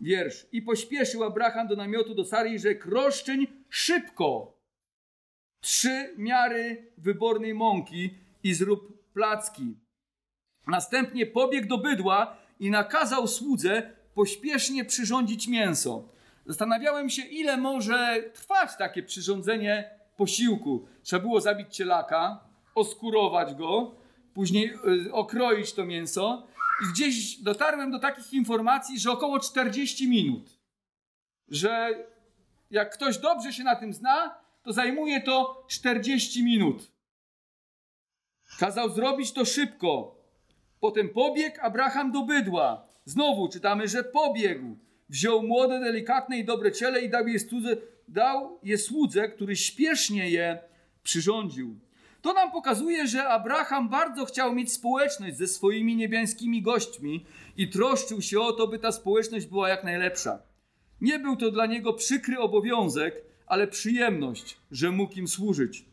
wiersz. 0.00 0.46
I 0.52 0.62
pośpieszył 0.62 1.24
Abraham 1.24 1.68
do 1.68 1.76
namiotu 1.76 2.14
do 2.14 2.24
Sary 2.24 2.50
i 2.50 2.58
rzekł, 2.58 2.90
roszczeń 2.90 3.46
szybko. 3.68 4.58
Trzy 5.60 6.14
miary 6.16 6.92
wybornej 6.98 7.54
mąki 7.54 8.14
i 8.42 8.54
zrób 8.54 9.12
placki. 9.12 9.76
Następnie 10.66 11.26
pobiegł 11.26 11.68
do 11.68 11.78
bydła 11.78 12.36
i 12.60 12.70
nakazał 12.70 13.28
słudze 13.28 13.92
pośpiesznie 14.14 14.84
przyrządzić 14.84 15.48
mięso. 15.48 16.08
Zastanawiałem 16.46 17.10
się, 17.10 17.22
ile 17.22 17.56
może 17.56 18.22
trwać 18.34 18.76
takie 18.76 19.02
przyrządzenie 19.02 19.90
posiłku. 20.16 20.86
Trzeba 21.02 21.22
było 21.22 21.40
zabić 21.40 21.76
cielaka, 21.76 22.40
oskurować 22.74 23.54
go, 23.54 23.99
później 24.34 24.72
y, 25.06 25.12
okroić 25.12 25.72
to 25.72 25.84
mięso. 25.84 26.46
I 26.84 26.92
gdzieś 26.92 27.36
dotarłem 27.36 27.90
do 27.90 27.98
takich 27.98 28.32
informacji, 28.32 29.00
że 29.00 29.10
około 29.10 29.40
40 29.40 30.08
minut. 30.08 30.58
Że 31.48 31.94
jak 32.70 32.94
ktoś 32.94 33.18
dobrze 33.18 33.52
się 33.52 33.64
na 33.64 33.76
tym 33.76 33.92
zna, 33.92 34.34
to 34.62 34.72
zajmuje 34.72 35.20
to 35.20 35.64
40 35.68 36.44
minut. 36.44 36.92
Kazał 38.58 38.90
zrobić 38.90 39.32
to 39.32 39.44
szybko. 39.44 40.16
Potem 40.80 41.08
pobiegł 41.08 41.56
Abraham 41.60 42.12
do 42.12 42.22
bydła. 42.22 42.86
Znowu 43.04 43.48
czytamy, 43.48 43.88
że 43.88 44.04
pobiegł. 44.04 44.76
Wziął 45.08 45.42
młode, 45.42 45.80
delikatne 45.80 46.38
i 46.38 46.44
dobre 46.44 46.72
ciele 46.72 47.00
i 47.00 47.08
dał 47.08 47.28
je, 47.28 47.40
słudze, 47.40 47.76
dał 48.08 48.58
je 48.62 48.78
słudze, 48.78 49.28
który 49.28 49.56
śpiesznie 49.56 50.30
je 50.30 50.58
przyrządził. 51.02 51.80
To 52.22 52.32
nam 52.32 52.50
pokazuje, 52.50 53.06
że 53.06 53.28
Abraham 53.28 53.88
bardzo 53.88 54.24
chciał 54.24 54.54
mieć 54.54 54.72
społeczność 54.72 55.36
ze 55.36 55.46
swoimi 55.46 55.96
niebiańskimi 55.96 56.62
gośćmi 56.62 57.26
i 57.56 57.68
troszczył 57.68 58.22
się 58.22 58.40
o 58.40 58.52
to, 58.52 58.66
by 58.66 58.78
ta 58.78 58.92
społeczność 58.92 59.46
była 59.46 59.68
jak 59.68 59.84
najlepsza. 59.84 60.42
Nie 61.00 61.18
był 61.18 61.36
to 61.36 61.50
dla 61.50 61.66
niego 61.66 61.92
przykry 61.92 62.38
obowiązek, 62.38 63.14
ale 63.46 63.66
przyjemność, 63.66 64.56
że 64.70 64.90
mógł 64.90 65.14
im 65.14 65.28
służyć. 65.28 65.84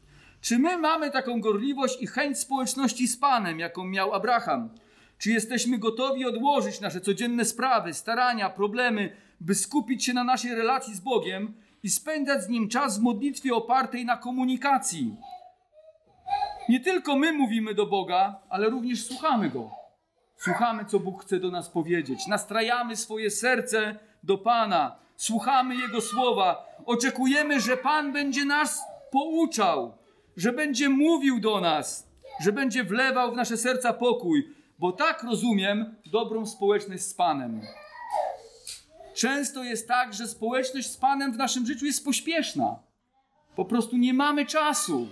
Czy 0.41 0.59
my 0.59 0.77
mamy 0.77 1.11
taką 1.11 1.41
gorliwość 1.41 2.01
i 2.01 2.07
chęć 2.07 2.39
społeczności 2.39 3.07
z 3.07 3.17
Panem, 3.17 3.59
jaką 3.59 3.85
miał 3.85 4.13
Abraham? 4.13 4.69
Czy 5.17 5.31
jesteśmy 5.31 5.77
gotowi 5.77 6.25
odłożyć 6.25 6.81
nasze 6.81 7.01
codzienne 7.01 7.45
sprawy, 7.45 7.93
starania, 7.93 8.49
problemy, 8.49 9.15
by 9.41 9.55
skupić 9.55 10.05
się 10.05 10.13
na 10.13 10.23
naszej 10.23 10.55
relacji 10.55 10.95
z 10.95 10.99
Bogiem 10.99 11.53
i 11.83 11.89
spędzać 11.89 12.43
z 12.43 12.49
Nim 12.49 12.69
czas 12.69 12.99
w 12.99 13.01
modlitwie 13.01 13.53
opartej 13.53 14.05
na 14.05 14.17
komunikacji? 14.17 15.15
Nie 16.69 16.79
tylko 16.79 17.15
my 17.15 17.33
mówimy 17.33 17.73
do 17.73 17.85
Boga, 17.85 18.39
ale 18.49 18.69
również 18.69 19.05
słuchamy 19.05 19.49
Go. 19.49 19.71
Słuchamy, 20.37 20.85
co 20.85 20.99
Bóg 20.99 21.23
chce 21.23 21.39
do 21.39 21.51
nas 21.51 21.69
powiedzieć. 21.69 22.27
Nastrajamy 22.27 22.95
swoje 22.95 23.31
serce 23.31 23.99
do 24.23 24.37
Pana. 24.37 24.95
Słuchamy 25.15 25.75
Jego 25.75 26.01
słowa. 26.01 26.65
Oczekujemy, 26.85 27.61
że 27.61 27.77
Pan 27.77 28.13
będzie 28.13 28.45
nas 28.45 28.81
pouczał, 29.11 29.97
że 30.37 30.53
będzie 30.53 30.89
mówił 30.89 31.39
do 31.39 31.61
nas, 31.61 32.07
że 32.41 32.51
będzie 32.51 32.83
wlewał 32.83 33.31
w 33.31 33.35
nasze 33.35 33.57
serca 33.57 33.93
pokój, 33.93 34.49
bo 34.79 34.91
tak 34.91 35.23
rozumiem 35.23 35.95
dobrą 36.05 36.45
społeczność 36.45 37.03
z 37.03 37.13
Panem. 37.13 37.61
Często 39.15 39.63
jest 39.63 39.87
tak, 39.87 40.13
że 40.13 40.27
społeczność 40.27 40.91
z 40.91 40.97
Panem 40.97 41.33
w 41.33 41.37
naszym 41.37 41.65
życiu 41.65 41.85
jest 41.85 42.05
pośpieszna. 42.05 42.79
Po 43.55 43.65
prostu 43.65 43.97
nie 43.97 44.13
mamy 44.13 44.45
czasu. 44.45 45.07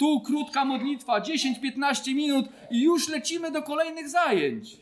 Tu 0.00 0.20
krótka 0.20 0.64
modlitwa, 0.64 1.20
10-15 1.20 2.14
minut 2.14 2.48
i 2.70 2.82
już 2.82 3.08
lecimy 3.08 3.50
do 3.50 3.62
kolejnych 3.62 4.08
zajęć. 4.08 4.76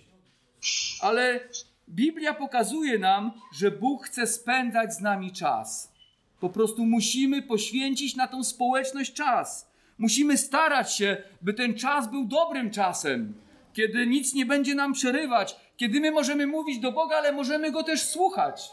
Ale 1.00 1.40
Biblia 1.88 2.34
pokazuje 2.34 2.98
nam, 2.98 3.32
że 3.54 3.70
Bóg 3.70 4.06
chce 4.06 4.26
spędzać 4.26 4.94
z 4.94 5.00
nami 5.00 5.32
czas. 5.32 5.92
Po 6.40 6.48
prostu 6.48 6.86
musimy 6.86 7.42
poświęcić 7.42 8.16
na 8.16 8.26
tą 8.26 8.44
społeczność 8.44 9.12
czas. 9.12 9.70
Musimy 9.98 10.36
starać 10.36 10.94
się, 10.94 11.16
by 11.42 11.54
ten 11.54 11.74
czas 11.74 12.10
był 12.10 12.24
dobrym 12.24 12.70
czasem, 12.70 13.34
kiedy 13.72 14.06
nic 14.06 14.34
nie 14.34 14.46
będzie 14.46 14.74
nam 14.74 14.92
przerywać, 14.92 15.56
kiedy 15.76 16.00
my 16.00 16.10
możemy 16.10 16.46
mówić 16.46 16.78
do 16.78 16.92
Boga, 16.92 17.16
ale 17.16 17.32
możemy 17.32 17.72
go 17.72 17.82
też 17.82 18.02
słuchać. 18.02 18.70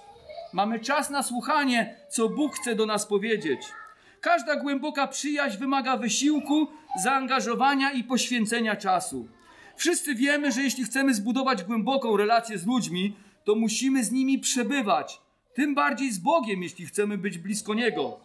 Mamy 0.54 0.80
czas 0.80 1.10
na 1.10 1.24
słuchanie, 1.24 1.96
co 2.10 2.30
Bóg 2.30 2.56
chce 2.56 2.76
do 2.76 2.86
nas 2.86 3.06
powiedzieć. 3.06 3.62
Każda 4.26 4.56
głęboka 4.56 5.08
przyjaźń 5.08 5.58
wymaga 5.58 5.98
wysiłku, 5.98 6.68
zaangażowania 7.04 7.92
i 7.92 8.04
poświęcenia 8.04 8.76
czasu. 8.76 9.28
Wszyscy 9.76 10.16
wiemy, 10.16 10.52
że 10.52 10.62
jeśli 10.62 10.84
chcemy 10.84 11.14
zbudować 11.14 11.64
głęboką 11.64 12.18
relację 12.18 12.58
z 12.58 12.66
ludźmi, 12.66 13.16
to 13.44 13.56
musimy 13.56 14.04
z 14.04 14.12
nimi 14.12 14.40
przebywać. 14.40 15.22
Tym 15.54 15.76
bardziej 15.76 16.12
z 16.12 16.20
Bogiem, 16.20 16.64
jeśli 16.64 16.86
chcemy 16.86 17.18
być 17.18 17.38
blisko 17.38 17.74
Niego. 17.74 18.20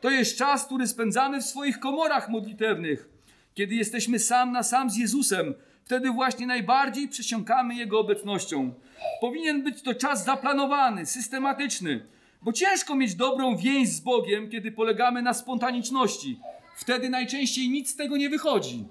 To 0.00 0.10
jest 0.10 0.38
czas, 0.38 0.66
który 0.66 0.86
spędzamy 0.86 1.40
w 1.40 1.44
swoich 1.44 1.80
komorach 1.80 2.28
modlitewnych. 2.28 3.08
Kiedy 3.54 3.74
jesteśmy 3.74 4.18
sam 4.18 4.52
na 4.52 4.62
sam 4.62 4.90
z 4.90 4.96
Jezusem, 4.96 5.54
wtedy 5.84 6.10
właśnie 6.10 6.46
najbardziej 6.46 7.08
przesiąkamy 7.08 7.74
Jego 7.74 8.00
obecnością. 8.00 8.74
Powinien 9.20 9.62
być 9.62 9.82
to 9.82 9.94
czas 9.94 10.24
zaplanowany, 10.24 11.06
systematyczny, 11.06 12.06
bo 12.44 12.52
ciężko 12.52 12.94
mieć 12.94 13.14
dobrą 13.14 13.56
więź 13.56 13.88
z 13.88 14.00
Bogiem, 14.00 14.50
kiedy 14.50 14.72
polegamy 14.72 15.22
na 15.22 15.34
spontaniczności. 15.34 16.40
Wtedy 16.76 17.08
najczęściej 17.08 17.68
nic 17.68 17.90
z 17.90 17.96
tego 17.96 18.16
nie 18.16 18.30
wychodzi. 18.30 18.88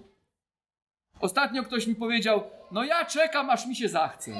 Ostatnio 1.19 1.63
ktoś 1.63 1.87
mi 1.87 1.95
powiedział: 1.95 2.43
No, 2.71 2.83
ja 2.83 3.05
czekam, 3.05 3.49
aż 3.49 3.65
mi 3.65 3.75
się 3.75 3.89
zachce. 3.89 4.31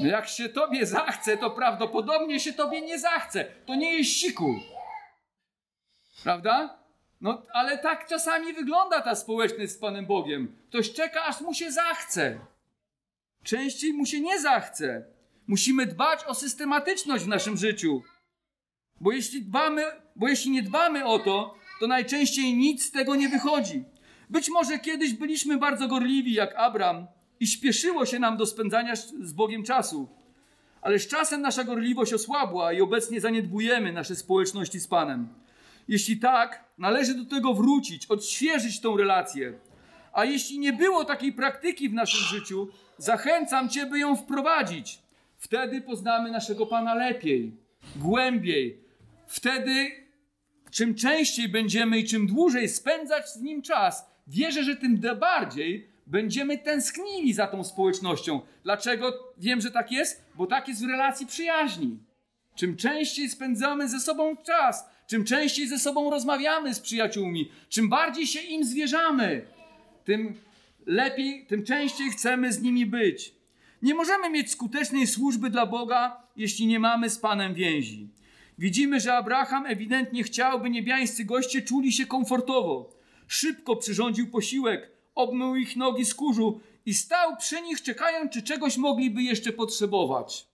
No, 0.00 0.06
jak 0.06 0.28
się 0.28 0.48
tobie 0.48 0.86
zachce, 0.86 1.36
to 1.36 1.50
prawdopodobnie 1.50 2.40
się 2.40 2.52
tobie 2.52 2.80
nie 2.80 2.98
zachce. 2.98 3.44
To 3.66 3.74
nie 3.74 3.98
jest 3.98 4.10
siku. 4.10 4.54
Prawda? 6.22 6.78
No, 7.20 7.42
ale 7.52 7.78
tak 7.78 8.06
czasami 8.08 8.52
wygląda 8.52 9.00
ta 9.00 9.14
społeczność 9.14 9.72
z 9.72 9.78
Panem 9.78 10.06
Bogiem. 10.06 10.56
Ktoś 10.68 10.92
czeka, 10.92 11.24
aż 11.24 11.40
mu 11.40 11.54
się 11.54 11.72
zachce. 11.72 12.38
Częściej 13.44 13.92
mu 13.92 14.06
się 14.06 14.20
nie 14.20 14.40
zachce. 14.40 15.13
Musimy 15.46 15.86
dbać 15.86 16.24
o 16.24 16.34
systematyczność 16.34 17.24
w 17.24 17.28
naszym 17.28 17.56
życiu. 17.56 18.02
Bo 19.00 19.12
jeśli, 19.12 19.42
dbamy, 19.42 19.82
bo 20.16 20.28
jeśli 20.28 20.50
nie 20.50 20.62
dbamy 20.62 21.04
o 21.04 21.18
to, 21.18 21.54
to 21.80 21.86
najczęściej 21.86 22.54
nic 22.54 22.84
z 22.84 22.90
tego 22.90 23.14
nie 23.14 23.28
wychodzi. 23.28 23.84
Być 24.30 24.50
może 24.50 24.78
kiedyś 24.78 25.14
byliśmy 25.14 25.58
bardzo 25.58 25.88
gorliwi 25.88 26.32
jak 26.32 26.54
Abram 26.56 27.06
i 27.40 27.46
śpieszyło 27.46 28.06
się 28.06 28.18
nam 28.18 28.36
do 28.36 28.46
spędzania 28.46 28.96
z 29.20 29.32
Bogiem 29.32 29.62
czasu. 29.62 30.08
Ale 30.82 30.98
z 30.98 31.08
czasem 31.08 31.40
nasza 31.40 31.64
gorliwość 31.64 32.12
osłabła 32.12 32.72
i 32.72 32.80
obecnie 32.80 33.20
zaniedbujemy 33.20 33.92
nasze 33.92 34.16
społeczności 34.16 34.80
z 34.80 34.88
Panem. 34.88 35.28
Jeśli 35.88 36.16
tak, 36.16 36.64
należy 36.78 37.14
do 37.14 37.24
tego 37.24 37.54
wrócić, 37.54 38.06
odświeżyć 38.06 38.80
tą 38.80 38.96
relację. 38.96 39.58
A 40.12 40.24
jeśli 40.24 40.58
nie 40.58 40.72
było 40.72 41.04
takiej 41.04 41.32
praktyki 41.32 41.88
w 41.88 41.94
naszym 41.94 42.20
życiu, 42.20 42.68
zachęcam 42.98 43.68
Cię, 43.68 43.86
by 43.86 43.98
ją 43.98 44.16
wprowadzić. 44.16 44.98
Wtedy 45.44 45.80
poznamy 45.80 46.30
naszego 46.30 46.66
Pana 46.66 46.94
lepiej, 46.94 47.52
głębiej. 47.96 48.78
Wtedy, 49.26 49.90
czym 50.70 50.94
częściej 50.94 51.48
będziemy 51.48 51.98
i 51.98 52.04
czym 52.04 52.26
dłużej 52.26 52.68
spędzać 52.68 53.28
z 53.28 53.40
Nim 53.40 53.62
czas, 53.62 54.06
wierzę, 54.26 54.64
że 54.64 54.76
tym 54.76 55.00
bardziej 55.20 55.88
będziemy 56.06 56.58
tęsknili 56.58 57.32
za 57.32 57.46
tą 57.46 57.64
społecznością. 57.64 58.40
Dlaczego 58.62 59.34
wiem, 59.38 59.60
że 59.60 59.70
tak 59.70 59.92
jest? 59.92 60.24
Bo 60.34 60.46
tak 60.46 60.68
jest 60.68 60.84
w 60.84 60.88
relacji 60.88 61.26
przyjaźni. 61.26 61.98
Czym 62.54 62.76
częściej 62.76 63.28
spędzamy 63.28 63.88
ze 63.88 64.00
sobą 64.00 64.36
czas, 64.36 64.84
czym 65.06 65.24
częściej 65.24 65.68
ze 65.68 65.78
sobą 65.78 66.10
rozmawiamy 66.10 66.74
z 66.74 66.80
przyjaciółmi, 66.80 67.50
czym 67.68 67.88
bardziej 67.88 68.26
się 68.26 68.40
im 68.40 68.64
zwierzamy, 68.64 69.46
tym 70.04 70.34
lepiej, 70.86 71.46
tym 71.46 71.64
częściej 71.64 72.10
chcemy 72.10 72.52
z 72.52 72.62
nimi 72.62 72.86
być. 72.86 73.43
Nie 73.84 73.94
możemy 73.94 74.30
mieć 74.30 74.50
skutecznej 74.50 75.06
służby 75.06 75.50
dla 75.50 75.66
Boga, 75.66 76.22
jeśli 76.36 76.66
nie 76.66 76.78
mamy 76.78 77.10
z 77.10 77.18
Panem 77.18 77.54
więzi. 77.54 78.08
Widzimy, 78.58 79.00
że 79.00 79.16
Abraham 79.16 79.66
ewidentnie 79.66 80.22
chciał, 80.22 80.60
by 80.60 80.70
niebiańscy 80.70 81.24
goście 81.24 81.62
czuli 81.62 81.92
się 81.92 82.06
komfortowo. 82.06 82.90
Szybko 83.26 83.76
przyrządził 83.76 84.30
posiłek, 84.30 84.90
obmył 85.14 85.56
ich 85.56 85.76
nogi 85.76 86.04
z 86.04 86.14
kurzu 86.14 86.60
i 86.86 86.94
stał 86.94 87.36
przy 87.36 87.62
nich, 87.62 87.82
czekając, 87.82 88.32
czy 88.32 88.42
czegoś 88.42 88.76
mogliby 88.76 89.22
jeszcze 89.22 89.52
potrzebować. 89.52 90.46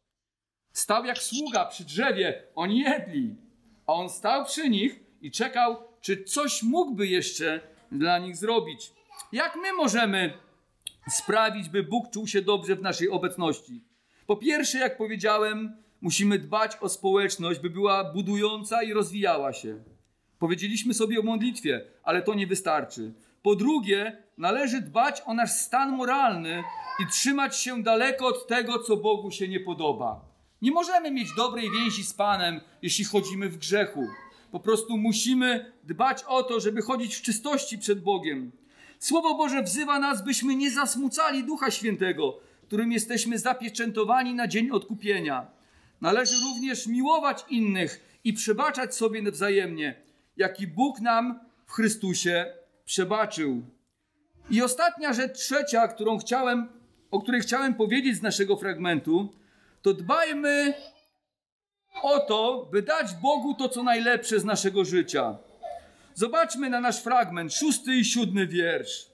Stał 0.72 1.04
jak 1.04 1.18
sługa 1.18 1.64
przy 1.64 1.84
drzewie, 1.84 2.42
oni 2.54 2.78
jedli, 2.78 3.36
a 3.86 3.92
on 3.92 4.08
stał 4.08 4.44
przy 4.44 4.70
nich 4.70 5.00
i 5.22 5.30
czekał, 5.30 5.76
czy 6.00 6.24
coś 6.24 6.62
mógłby 6.62 7.06
jeszcze 7.06 7.60
dla 7.92 8.18
nich 8.18 8.36
zrobić. 8.36 8.92
Jak 9.32 9.56
my 9.56 9.72
możemy 9.72 10.32
sprawić, 11.10 11.68
by 11.68 11.82
Bóg 11.82 12.10
czuł 12.10 12.26
się 12.26 12.42
dobrze 12.42 12.76
w 12.76 12.82
naszej 12.82 13.08
obecności? 13.08 13.84
Po 14.26 14.36
pierwsze, 14.36 14.78
jak 14.78 14.96
powiedziałem, 14.96 15.76
musimy 16.00 16.38
dbać 16.38 16.76
o 16.80 16.88
społeczność, 16.88 17.60
by 17.60 17.70
była 17.70 18.12
budująca 18.12 18.82
i 18.82 18.92
rozwijała 18.92 19.52
się. 19.52 19.84
Powiedzieliśmy 20.38 20.94
sobie 20.94 21.20
o 21.20 21.22
modlitwie, 21.22 21.84
ale 22.02 22.22
to 22.22 22.34
nie 22.34 22.46
wystarczy. 22.46 23.12
Po 23.42 23.56
drugie, 23.56 24.22
należy 24.38 24.80
dbać 24.80 25.22
o 25.26 25.34
nasz 25.34 25.50
stan 25.50 25.96
moralny 25.96 26.62
i 27.00 27.06
trzymać 27.06 27.56
się 27.56 27.82
daleko 27.82 28.26
od 28.26 28.46
tego, 28.46 28.78
co 28.78 28.96
Bogu 28.96 29.30
się 29.30 29.48
nie 29.48 29.60
podoba. 29.60 30.24
Nie 30.62 30.70
możemy 30.70 31.10
mieć 31.10 31.28
dobrej 31.36 31.70
więzi 31.70 32.04
z 32.04 32.14
Panem, 32.14 32.60
jeśli 32.82 33.04
chodzimy 33.04 33.48
w 33.48 33.58
grzechu. 33.58 34.06
Po 34.52 34.60
prostu 34.60 34.98
musimy 34.98 35.72
dbać 35.84 36.24
o 36.24 36.42
to, 36.42 36.60
żeby 36.60 36.82
chodzić 36.82 37.14
w 37.14 37.22
czystości 37.22 37.78
przed 37.78 38.02
Bogiem. 38.02 38.52
Słowo 39.00 39.34
Boże 39.34 39.62
wzywa 39.62 39.98
nas, 39.98 40.24
byśmy 40.24 40.56
nie 40.56 40.70
zasmucali 40.70 41.44
Ducha 41.44 41.70
Świętego, 41.70 42.40
którym 42.66 42.92
jesteśmy 42.92 43.38
zapieczętowani 43.38 44.34
na 44.34 44.48
dzień 44.48 44.70
odkupienia. 44.70 45.46
Należy 46.00 46.34
również 46.40 46.86
miłować 46.86 47.44
innych 47.48 48.18
i 48.24 48.32
przebaczać 48.32 48.94
sobie 48.94 49.30
wzajemnie, 49.30 49.94
jaki 50.36 50.66
Bóg 50.66 51.00
nam 51.00 51.40
w 51.66 51.72
Chrystusie 51.72 52.46
przebaczył. 52.84 53.62
I 54.50 54.62
ostatnia 54.62 55.12
rzecz, 55.12 55.38
trzecia, 55.38 55.88
którą 55.88 56.18
chciałem, 56.18 56.68
o 57.10 57.20
której 57.20 57.40
chciałem 57.40 57.74
powiedzieć 57.74 58.16
z 58.16 58.22
naszego 58.22 58.56
fragmentu, 58.56 59.28
to 59.82 59.94
dbajmy 59.94 60.74
o 62.02 62.20
to, 62.20 62.68
by 62.72 62.82
dać 62.82 63.14
Bogu 63.14 63.54
to, 63.54 63.68
co 63.68 63.82
najlepsze 63.82 64.40
z 64.40 64.44
naszego 64.44 64.84
życia. 64.84 65.38
Zobaczmy 66.20 66.70
na 66.70 66.80
nasz 66.80 67.02
fragment, 67.02 67.54
szósty 67.54 67.94
i 67.94 68.04
siódmy 68.04 68.46
wiersz. 68.46 69.06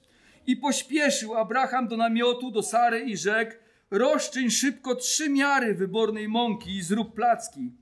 I 0.46 0.56
pośpieszył 0.56 1.34
Abraham 1.34 1.88
do 1.88 1.96
namiotu, 1.96 2.50
do 2.50 2.62
Sary 2.62 3.00
i 3.00 3.16
rzekł, 3.16 3.52
rozczyń 3.90 4.50
szybko 4.50 4.94
trzy 4.94 5.30
miary 5.30 5.74
wybornej 5.74 6.28
mąki 6.28 6.76
i 6.76 6.82
zrób 6.82 7.14
placki. 7.14 7.72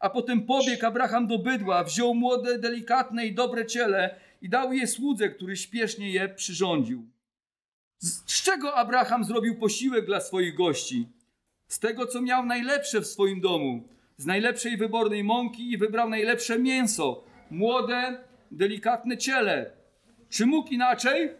A 0.00 0.10
potem 0.10 0.42
pobiegł 0.46 0.86
Abraham 0.86 1.26
do 1.26 1.38
bydła, 1.38 1.84
wziął 1.84 2.14
młode, 2.14 2.58
delikatne 2.58 3.26
i 3.26 3.34
dobre 3.34 3.66
ciele 3.66 4.16
i 4.42 4.48
dał 4.48 4.72
je 4.72 4.86
słudze, 4.86 5.28
który 5.28 5.56
śpiesznie 5.56 6.10
je 6.10 6.28
przyrządził. 6.28 7.08
Z, 7.98 8.32
z 8.32 8.42
czego 8.42 8.74
Abraham 8.74 9.24
zrobił 9.24 9.58
posiłek 9.58 10.06
dla 10.06 10.20
swoich 10.20 10.54
gości? 10.54 11.08
Z 11.68 11.78
tego, 11.78 12.06
co 12.06 12.20
miał 12.20 12.46
najlepsze 12.46 13.00
w 13.00 13.06
swoim 13.06 13.40
domu. 13.40 13.88
Z 14.16 14.26
najlepszej 14.26 14.76
wybornej 14.76 15.24
mąki 15.24 15.70
i 15.72 15.78
wybrał 15.78 16.08
najlepsze 16.08 16.58
mięso. 16.58 17.24
Młode, 17.50 18.24
delikatne 18.56 19.18
ciele. 19.18 19.70
Czy 20.28 20.46
mógł 20.46 20.68
inaczej? 20.68 21.30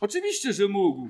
Oczywiście, 0.00 0.52
że 0.52 0.68
mógł. 0.68 1.08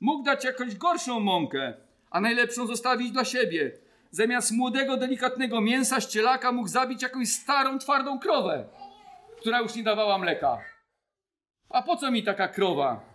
Mógł 0.00 0.24
dać 0.24 0.44
jakąś 0.44 0.76
gorszą 0.76 1.20
mąkę, 1.20 1.74
a 2.10 2.20
najlepszą 2.20 2.66
zostawić 2.66 3.10
dla 3.10 3.24
siebie. 3.24 3.72
Zamiast 4.10 4.52
młodego, 4.52 4.96
delikatnego 4.96 5.60
mięsa 5.60 6.00
z 6.00 6.08
cielaka 6.08 6.52
mógł 6.52 6.68
zabić 6.68 7.02
jakąś 7.02 7.28
starą, 7.28 7.78
twardą 7.78 8.18
krowę, 8.18 8.64
która 9.40 9.60
już 9.60 9.74
nie 9.74 9.82
dawała 9.82 10.18
mleka. 10.18 10.58
A 11.68 11.82
po 11.82 11.96
co 11.96 12.10
mi 12.10 12.22
taka 12.22 12.48
krowa? 12.48 13.12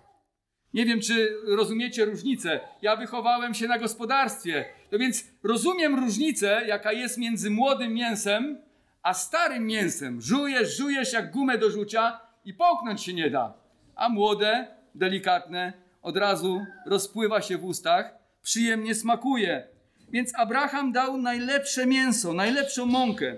Nie 0.74 0.86
wiem, 0.86 1.02
czy 1.02 1.38
rozumiecie 1.48 2.06
różnicę. 2.06 2.60
Ja 2.82 2.96
wychowałem 2.96 3.54
się 3.54 3.68
na 3.68 3.80
gospodarstwie, 3.80 4.66
no 4.92 5.00
więc 5.00 5.24
rozumiem 5.44 6.00
różnicę, 6.00 6.64
jaka 6.68 6.92
jest 6.92 7.18
między 7.18 7.50
młodym 7.50 7.94
mięsem 7.94 8.67
a 9.08 9.14
starym 9.14 9.66
mięsem. 9.66 10.22
Żujesz, 10.22 10.78
żujesz 10.78 11.14
jak 11.14 11.32
gumę 11.32 11.58
do 11.58 11.72
rzucia 11.72 12.20
i 12.46 12.54
połknąć 12.54 13.04
się 13.04 13.14
nie 13.14 13.30
da. 13.30 13.54
A 13.96 14.10
młode, 14.10 14.68
delikatne, 14.96 15.74
od 16.02 16.18
razu 16.18 16.66
rozpływa 16.86 17.42
się 17.42 17.58
w 17.58 17.66
ustach, 17.66 18.16
przyjemnie 18.42 18.96
smakuje. 18.96 19.68
Więc 20.10 20.36
Abraham 20.36 20.92
dał 20.92 21.18
najlepsze 21.18 21.86
mięso, 21.86 22.34
najlepszą 22.34 22.86
mąkę. 22.86 23.36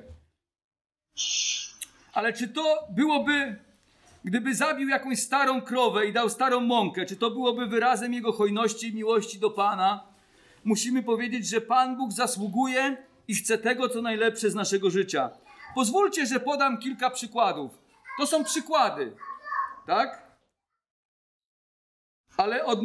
Ale 2.13 2.33
czy 2.33 2.47
to 2.47 2.87
byłoby, 2.89 3.55
gdyby 4.23 4.55
zabił 4.55 4.89
jakąś 4.89 5.19
starą 5.19 5.61
krowę 5.61 6.07
i 6.07 6.13
dał 6.13 6.29
starą 6.29 6.59
mąkę, 6.59 7.05
czy 7.05 7.15
to 7.15 7.31
byłoby 7.31 7.67
wyrazem 7.67 8.13
jego 8.13 8.31
hojności 8.31 8.87
i 8.87 8.95
miłości 8.95 9.39
do 9.39 9.49
Pana? 9.49 10.03
Musimy 10.63 11.03
powiedzieć, 11.03 11.47
że 11.47 11.61
Pan 11.61 11.97
Bóg 11.97 12.11
zasługuje 12.11 12.97
i 13.27 13.35
chce 13.35 13.57
tego, 13.57 13.89
co 13.89 14.01
najlepsze 14.01 14.51
z 14.51 14.55
naszego 14.55 14.89
życia. 14.89 15.29
Pozwólcie, 15.75 16.25
że 16.25 16.39
podam 16.39 16.77
kilka 16.77 17.09
przykładów. 17.09 17.71
To 18.19 18.27
są 18.27 18.43
przykłady, 18.43 19.15
tak? 19.87 20.29
Ale 22.37 22.65
od, 22.65 22.79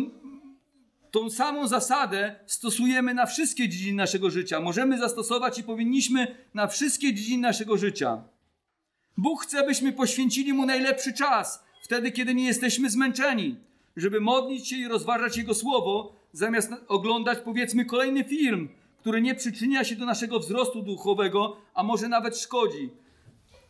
tą 1.11 1.31
samą 1.31 1.68
zasadę 1.68 2.40
stosujemy 2.47 3.14
na 3.14 3.27
wszystkie 3.27 3.68
dziedziny 3.68 3.97
naszego 3.97 4.31
życia. 4.31 4.61
Możemy 4.61 4.99
zastosować 4.99 5.59
i 5.59 5.62
powinniśmy 5.62 6.37
na 6.55 6.66
wszystkie 6.66 7.14
dziedziny 7.14 7.42
naszego 7.42 7.77
życia. 7.77 8.23
Bóg 9.16 9.42
chce, 9.42 9.66
byśmy 9.66 9.92
poświęcili 9.92 10.53
Mu 10.53 10.66
najlepszy 10.66 11.12
czas, 11.12 11.64
wtedy, 11.83 12.12
kiedy 12.12 12.35
nie 12.35 12.47
jesteśmy 12.47 12.90
zmęczeni, 12.90 13.57
żeby 13.97 14.20
modlić 14.20 14.68
się 14.68 14.77
i 14.77 14.88
rozważać 14.88 15.37
Jego 15.37 15.55
Słowo, 15.55 16.16
zamiast 16.33 16.73
oglądać, 16.88 17.38
powiedzmy, 17.44 17.85
kolejny 17.85 18.25
film, 18.25 18.68
który 19.05 19.23
nie 19.23 19.35
przyczynia 19.35 19.85
się 19.85 19.97
do 19.97 20.07
naszego 20.07 20.38
wzrostu 20.40 20.83
duchowego, 20.83 21.57
a 21.75 21.83
może 21.83 22.09
nawet 22.09 22.38
szkodzi. 22.38 22.90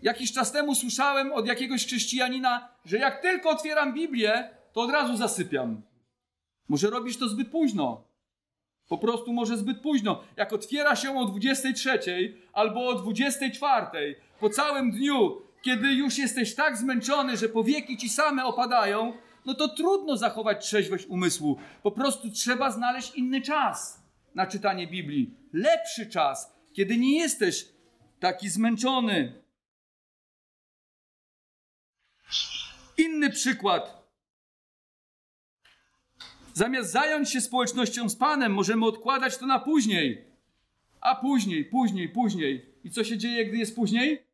Jakiś 0.03 0.33
czas 0.33 0.53
temu 0.53 0.75
słyszałem 0.75 1.33
od 1.33 1.47
jakiegoś 1.47 1.87
chrześcijanina, 1.87 2.69
że 2.85 2.99
jak 2.99 3.23
tylko 3.23 3.51
otwieram 3.51 3.95
Biblię, 3.95 4.51
to 4.73 4.81
od 4.81 4.91
razu 4.91 5.17
zasypiam. 5.17 5.83
Może 6.69 6.91
robisz 6.91 7.17
to 7.17 7.29
zbyt 7.29 7.51
późno. 7.51 8.05
Po 8.89 8.99
prostu 8.99 9.33
może 9.33 9.57
zbyt 9.59 9.81
późno. 9.81 10.23
Jak 10.37 10.53
otwiera 10.53 10.97
się 10.97 11.19
o 11.19 11.25
23 11.25 11.99
albo 12.53 12.89
o 12.89 12.95
24, 12.95 14.17
po 14.41 14.51
całym 14.51 14.91
dniu, 14.91 15.43
kiedy 15.63 15.93
już 15.93 16.19
jesteś 16.19 16.55
tak 16.55 16.77
zmęczony, 16.77 17.37
że 17.37 17.49
powieki 17.49 17.97
ci 17.97 18.09
same 18.09 18.45
opadają, 18.45 19.13
no 19.45 19.55
to 19.55 19.69
trudno 19.69 20.17
zachować 20.17 20.67
trzeźwość 20.67 21.07
umysłu. 21.07 21.59
Po 21.83 21.91
prostu 21.91 22.31
trzeba 22.31 22.71
znaleźć 22.71 23.15
inny 23.15 23.41
czas 23.41 24.04
na 24.35 24.47
czytanie 24.47 24.87
Biblii. 24.87 25.35
Lepszy 25.53 26.07
czas, 26.07 26.55
kiedy 26.73 26.97
nie 26.97 27.19
jesteś 27.19 27.69
taki 28.21 28.49
zmęczony. 28.49 29.43
Inny 32.99 33.31
przykład. 33.31 34.05
Zamiast 36.53 36.93
zająć 36.93 37.31
się 37.31 37.41
społecznością 37.41 38.09
z 38.09 38.17
Panem, 38.17 38.53
możemy 38.53 38.87
odkładać 38.87 39.39
to 39.39 39.47
na 39.47 39.59
później. 39.59 40.25
A 41.01 41.15
później, 41.15 41.65
później, 41.65 42.09
później. 42.09 42.67
I 42.85 42.91
co 42.91 43.05
się 43.05 43.19
dzieje, 43.19 43.47
gdy 43.47 43.57
jest 43.57 43.75
później? 43.75 44.27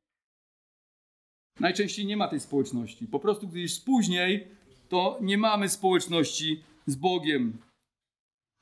Najczęściej 1.60 2.06
nie 2.06 2.16
ma 2.16 2.28
tej 2.28 2.40
społeczności. 2.40 3.06
Po 3.06 3.20
prostu, 3.20 3.48
gdy 3.48 3.60
jest 3.60 3.84
później, 3.84 4.48
to 4.88 5.18
nie 5.20 5.38
mamy 5.38 5.68
społeczności 5.68 6.64
z 6.86 6.96
Bogiem. 6.96 7.58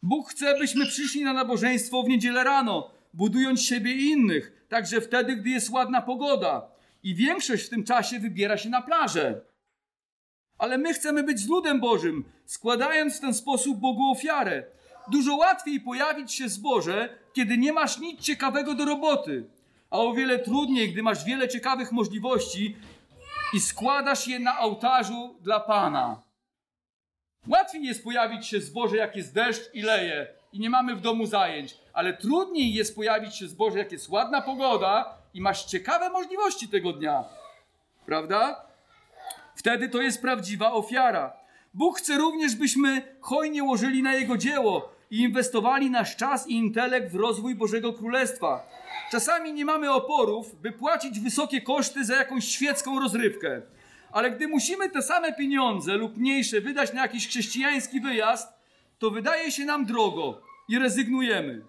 Bóg 0.03 0.31
chce, 0.31 0.59
byśmy 0.59 0.87
przyszli 0.87 1.25
na 1.25 1.33
nabożeństwo 1.33 2.03
w 2.03 2.09
niedzielę 2.09 2.45
rano, 2.45 2.91
budując 3.15 3.63
siebie 3.63 3.93
i 3.93 4.11
innych, 4.11 4.67
także 4.69 5.01
wtedy, 5.01 5.37
gdy 5.37 5.51
jest 5.51 5.71
ładna 5.71 6.03
pogoda. 6.03 6.69
I 7.03 7.15
większość 7.15 7.67
w 7.67 7.69
tym 7.69 7.85
czasie 7.85 8.19
wybiera 8.19 8.57
się 8.57 8.69
na 8.69 8.83
plażę. 8.83 9.41
Ale 10.59 10.79
my 10.79 10.95
chcemy 10.95 11.23
być 11.23 11.41
z 11.41 11.49
ludem 11.49 11.81
Bożym, 11.81 12.25
składając 12.47 13.17
w 13.17 13.21
ten 13.21 13.35
sposób 13.35 13.79
Bogu 13.79 14.11
ofiarę. 14.11 14.65
Dużo 15.09 15.37
łatwiej 15.37 15.81
pojawić 15.81 16.33
się 16.33 16.49
zboże, 16.49 17.09
kiedy 17.33 17.59
nie 17.59 17.73
masz 17.73 17.99
nic 17.99 18.21
ciekawego 18.21 18.75
do 18.75 18.85
roboty, 18.85 19.45
a 19.91 19.99
o 19.99 20.15
wiele 20.15 20.39
trudniej, 20.39 20.93
gdy 20.93 21.03
masz 21.03 21.25
wiele 21.25 21.49
ciekawych 21.49 21.93
możliwości 21.93 22.77
i 23.53 23.61
składasz 23.61 24.29
je 24.29 24.39
na 24.39 24.59
ołtarzu 24.59 25.37
dla 25.41 25.61
Pana. 25.61 26.28
Łatwiej 27.49 27.85
jest 27.85 28.05
pojawić 28.05 28.47
się 28.47 28.61
zboże, 28.61 28.97
jak 28.97 29.17
jest 29.17 29.35
deszcz 29.35 29.75
i 29.75 29.83
leje 29.83 30.27
i 30.53 30.61
nie 30.61 30.71
mamy 30.71 30.95
w 30.97 31.01
domu 31.01 31.27
zajęć, 31.27 31.79
ale 31.93 32.17
trudniej 32.17 32.75
jest 32.75 32.95
pojawić 32.95 33.37
się 33.37 33.49
zboże, 33.49 33.79
jak 33.79 33.93
jest 33.93 34.09
ładna 34.09 34.43
pogoda 34.43 35.15
i 35.35 35.41
masz 35.41 35.65
ciekawe 35.65 36.11
możliwości 36.11 36.69
tego 36.69 36.93
dnia. 36.93 37.25
Prawda? 38.07 38.65
Wtedy 39.57 39.89
to 39.89 40.01
jest 40.01 40.23
prawdziwa 40.23 40.73
ofiara. 40.73 41.33
Bóg 41.75 41.99
chce 41.99 42.17
również, 42.17 42.57
byśmy 42.57 43.17
hojnie 43.21 43.65
łożyli 43.65 44.03
na 44.03 44.15
Jego 44.15 44.37
dzieło 44.37 44.93
i 45.11 45.21
inwestowali 45.21 45.91
nasz 45.91 46.17
czas 46.17 46.49
i 46.49 46.53
intelekt 46.53 47.13
w 47.13 47.15
rozwój 47.15 47.55
Bożego 47.55 47.93
Królestwa. 47.93 48.67
Czasami 49.11 49.53
nie 49.53 49.65
mamy 49.65 49.93
oporów, 49.93 50.61
by 50.61 50.73
płacić 50.73 51.21
wysokie 51.21 51.61
koszty 51.61 52.05
za 52.05 52.17
jakąś 52.17 52.45
świecką 52.45 53.01
rozrywkę. 53.01 53.63
Ale 54.19 54.31
gdy 54.31 54.49
musimy 54.49 54.91
te 54.91 55.03
same 55.03 55.33
pieniądze 55.33 55.97
lub 55.97 56.17
mniejsze 56.17 56.61
wydać 56.61 56.93
na 56.93 57.03
jakiś 57.03 57.29
chrześcijański 57.29 58.01
wyjazd, 58.01 58.49
to 58.99 59.11
wydaje 59.11 59.53
się 59.53 59.65
nam 59.65 59.87
drogo 59.87 60.43
i 60.69 60.79
rezygnujemy. 60.79 61.63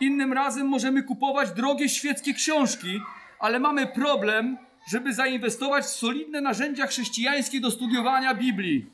Innym 0.00 0.32
razem 0.32 0.66
możemy 0.66 1.02
kupować 1.02 1.50
drogie 1.50 1.88
świeckie 1.88 2.34
książki, 2.34 3.00
ale 3.38 3.60
mamy 3.60 3.86
problem, 3.86 4.58
żeby 4.90 5.14
zainwestować 5.14 5.84
w 5.84 5.88
solidne 5.88 6.40
narzędzia 6.40 6.86
chrześcijańskie 6.86 7.60
do 7.60 7.70
studiowania 7.70 8.34
Biblii. 8.34 8.86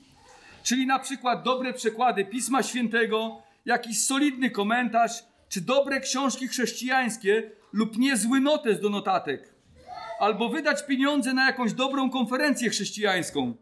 Czyli 0.63 0.87
na 0.87 0.99
przykład 0.99 1.43
dobre 1.43 1.73
przekłady 1.73 2.25
Pisma 2.25 2.63
Świętego, 2.63 3.43
jakiś 3.65 4.05
solidny 4.05 4.51
komentarz, 4.51 5.25
czy 5.49 5.61
dobre 5.61 6.01
książki 6.01 6.49
chrześcijańskie 6.49 7.51
lub 7.73 7.99
niezły 7.99 8.41
notes 8.41 8.81
do 8.81 8.91
notatek. 8.91 9.54
Albo 10.19 10.49
wydać 10.49 10.87
pieniądze 10.87 11.35
na 11.35 11.47
jakąś 11.47 11.73
dobrą 11.73 12.11
konferencję 12.11 12.71
chrześcijańską. 12.71 13.55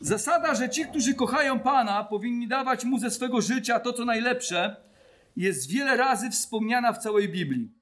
Zasada, 0.00 0.54
że 0.54 0.70
ci, 0.70 0.84
którzy 0.84 1.14
kochają 1.14 1.60
Pana, 1.60 2.04
powinni 2.04 2.48
dawać 2.48 2.84
Mu 2.84 2.98
ze 2.98 3.10
swego 3.10 3.40
życia 3.40 3.80
to, 3.80 3.92
co 3.92 4.04
najlepsze, 4.04 4.76
jest 5.36 5.70
wiele 5.70 5.96
razy 5.96 6.30
wspomniana 6.30 6.92
w 6.92 6.98
całej 6.98 7.28
Biblii. 7.28 7.72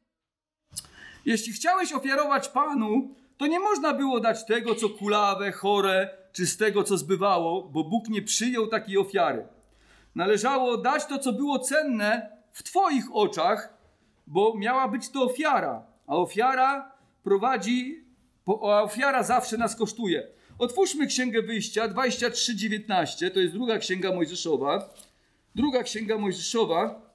Jeśli 1.25 1.53
chciałeś 1.53 1.93
ofiarować 1.93 2.49
Panu, 2.49 3.15
to 3.37 3.47
nie 3.47 3.61
można 3.61 3.95
było 3.95 4.21
dać 4.21 4.47
tego, 4.47 4.75
co 4.75 4.89
kulawe, 4.89 5.53
chore, 5.53 6.11
czy 6.33 6.47
z 6.47 6.57
tego, 6.57 6.85
co 6.85 6.97
zbywało, 6.99 7.63
bo 7.63 7.85
Bóg 7.85 8.09
nie 8.09 8.23
przyjął 8.23 8.67
takiej 8.67 8.99
ofiary. 8.99 9.47
Należało 10.15 10.77
dać 10.77 11.07
to, 11.07 11.19
co 11.19 11.33
było 11.33 11.59
cenne 11.59 12.31
w 12.53 12.63
Twoich 12.63 13.05
oczach, 13.13 13.75
bo 14.27 14.55
miała 14.59 14.89
być 14.89 15.09
to 15.09 15.23
ofiara, 15.23 15.83
a 16.07 16.17
ofiara 16.17 16.91
prowadzi, 17.23 18.05
a 18.47 18.83
ofiara 18.83 19.23
zawsze 19.23 19.57
nas 19.57 19.77
kosztuje. 19.77 20.29
Otwórzmy 20.59 21.07
Księgę 21.07 21.43
Wyjścia 21.43 21.89
23:19, 21.89 23.31
to 23.31 23.41
jest 23.41 23.53
druga 23.53 23.79
Księga 23.79 24.15
Mojżeszowa. 24.15 24.95
Druga 25.55 25.83
Księga 25.83 26.19
Mojżeszowa 26.19 27.15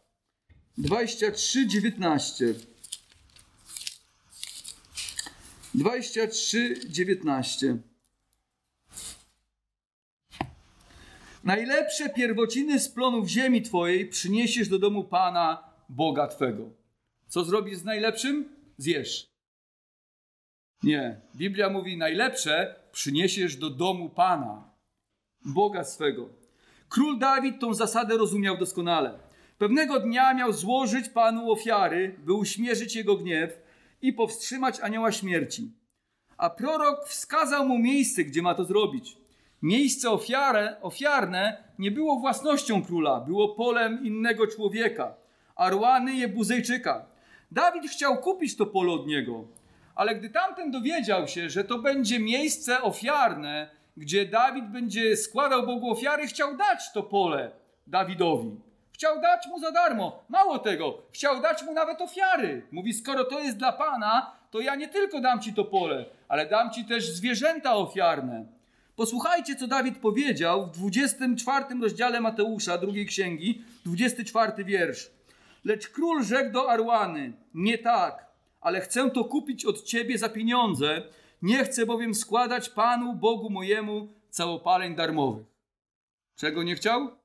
23:19. 0.77 2.53
23:19. 5.75 7.77
Najlepsze 11.43 12.09
pierwociny 12.09 12.79
z 12.79 12.89
plonów 12.89 13.27
ziemi 13.27 13.61
Twojej 13.61 14.09
przyniesiesz 14.09 14.69
do 14.69 14.79
domu 14.79 15.03
Pana, 15.03 15.63
Boga 15.89 16.27
Twego. 16.27 16.69
Co 17.27 17.43
zrobisz 17.43 17.77
z 17.77 17.83
najlepszym? 17.83 18.49
Zjesz. 18.77 19.36
Nie. 20.83 21.21
Biblia 21.35 21.69
mówi: 21.69 21.97
najlepsze 21.97 22.75
przyniesiesz 22.91 23.55
do 23.55 23.69
domu 23.69 24.09
Pana, 24.09 24.69
Boga 25.45 25.83
swego. 25.83 26.29
Król 26.89 27.19
Dawid 27.19 27.59
tą 27.59 27.73
zasadę 27.73 28.17
rozumiał 28.17 28.57
doskonale. 28.57 29.19
Pewnego 29.57 29.99
dnia 29.99 30.33
miał 30.33 30.53
złożyć 30.53 31.09
Panu 31.09 31.51
ofiary, 31.51 32.15
by 32.25 32.33
uśmierzyć 32.33 32.95
jego 32.95 33.15
gniew 33.15 33.61
i 34.01 34.13
powstrzymać 34.13 34.79
anioła 34.79 35.11
śmierci. 35.11 35.71
A 36.37 36.49
prorok 36.49 37.07
wskazał 37.07 37.65
mu 37.65 37.79
miejsce, 37.79 38.23
gdzie 38.23 38.41
ma 38.41 38.55
to 38.55 38.65
zrobić. 38.65 39.17
Miejsce 39.61 40.11
ofiarę, 40.11 40.75
ofiarne 40.81 41.63
nie 41.79 41.91
było 41.91 42.19
własnością 42.19 42.83
króla, 42.83 43.19
było 43.19 43.55
polem 43.55 44.05
innego 44.05 44.47
człowieka, 44.47 45.15
Arłany 45.55 46.15
Jebuzejczyka. 46.15 47.05
Dawid 47.51 47.91
chciał 47.91 48.17
kupić 48.17 48.57
to 48.57 48.65
pole 48.65 48.91
od 48.91 49.07
niego, 49.07 49.47
ale 49.97 50.15
gdy 50.15 50.29
tamten 50.29 50.71
dowiedział 50.71 51.27
się, 51.27 51.49
że 51.49 51.63
to 51.63 51.79
będzie 51.79 52.19
miejsce 52.19 52.81
ofiarne, 52.81 53.69
gdzie 53.97 54.25
Dawid 54.25 54.65
będzie 54.65 55.17
składał 55.17 55.65
Bogu 55.65 55.91
ofiary, 55.91 56.27
chciał 56.27 56.57
dać 56.57 56.91
to 56.93 57.03
pole 57.03 57.51
Dawidowi. 57.87 58.61
Chciał 58.91 59.21
dać 59.21 59.47
mu 59.47 59.59
za 59.59 59.71
darmo. 59.71 60.23
Mało 60.29 60.59
tego, 60.59 61.01
chciał 61.11 61.41
dać 61.41 61.63
mu 61.63 61.73
nawet 61.73 62.01
ofiary. 62.01 62.67
Mówi: 62.71 62.93
Skoro 62.93 63.23
to 63.23 63.39
jest 63.39 63.57
dla 63.57 63.71
Pana, 63.71 64.31
to 64.51 64.59
ja 64.59 64.75
nie 64.75 64.87
tylko 64.87 65.21
dam 65.21 65.41
ci 65.41 65.53
to 65.53 65.65
pole, 65.65 66.05
ale 66.27 66.45
dam 66.45 66.71
ci 66.71 66.85
też 66.85 67.09
zwierzęta 67.09 67.75
ofiarne. 67.75 68.45
Posłuchajcie, 68.95 69.55
co 69.55 69.67
Dawid 69.67 69.97
powiedział 69.97 70.67
w 70.67 70.71
24 70.71 71.65
rozdziale 71.81 72.21
Mateusza, 72.21 72.77
drugiej 72.77 73.05
księgi, 73.05 73.63
24 73.85 74.63
wiersz. 74.63 75.09
Lecz 75.65 75.87
król 75.87 76.23
rzekł 76.23 76.51
do 76.51 76.71
Arłany: 76.71 77.33
Nie 77.53 77.77
tak, 77.77 78.26
ale 78.61 78.81
chcę 78.81 79.11
to 79.11 79.25
kupić 79.25 79.65
od 79.65 79.83
ciebie 79.83 80.17
za 80.17 80.29
pieniądze. 80.29 81.03
Nie 81.41 81.65
chcę 81.65 81.85
bowiem 81.85 82.15
składać 82.15 82.69
Panu, 82.69 83.15
Bogu 83.15 83.49
mojemu, 83.49 84.13
całopaleń 84.29 84.95
darmowych. 84.95 85.45
Czego 86.35 86.63
nie 86.63 86.75
chciał? 86.75 87.17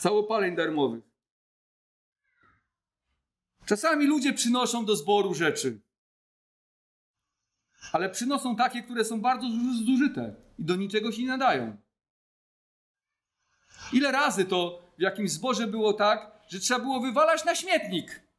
Całopaleń 0.00 0.56
darmowych. 0.56 1.04
Czasami 3.66 4.06
ludzie 4.06 4.32
przynoszą 4.32 4.84
do 4.84 4.96
zboru 4.96 5.34
rzeczy, 5.34 5.80
ale 7.92 8.10
przynoszą 8.10 8.56
takie, 8.56 8.82
które 8.82 9.04
są 9.04 9.20
bardzo 9.20 9.46
zużyte 9.86 10.34
i 10.58 10.64
do 10.64 10.76
niczego 10.76 11.12
się 11.12 11.22
nie 11.22 11.28
nadają. 11.28 11.76
Ile 13.92 14.12
razy 14.12 14.44
to 14.44 14.82
w 14.98 15.00
jakimś 15.00 15.30
zborze 15.30 15.66
było 15.66 15.92
tak, 15.92 16.30
że 16.48 16.60
trzeba 16.60 16.80
było 16.80 17.00
wywalać 17.00 17.44
na 17.44 17.54
śmietnik? 17.54 18.29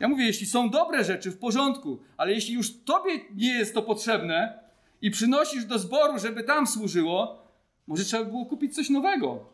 Ja 0.00 0.08
mówię, 0.08 0.26
jeśli 0.26 0.46
są 0.46 0.70
dobre 0.70 1.04
rzeczy, 1.04 1.30
w 1.30 1.38
porządku, 1.38 1.98
ale 2.16 2.32
jeśli 2.32 2.54
już 2.54 2.84
tobie 2.84 3.10
nie 3.34 3.54
jest 3.54 3.74
to 3.74 3.82
potrzebne 3.82 4.58
i 5.02 5.10
przynosisz 5.10 5.64
do 5.64 5.78
zboru, 5.78 6.18
żeby 6.18 6.44
tam 6.44 6.66
służyło, 6.66 7.42
może 7.86 8.04
trzeba 8.04 8.24
było 8.24 8.46
kupić 8.46 8.74
coś 8.74 8.90
nowego. 8.90 9.52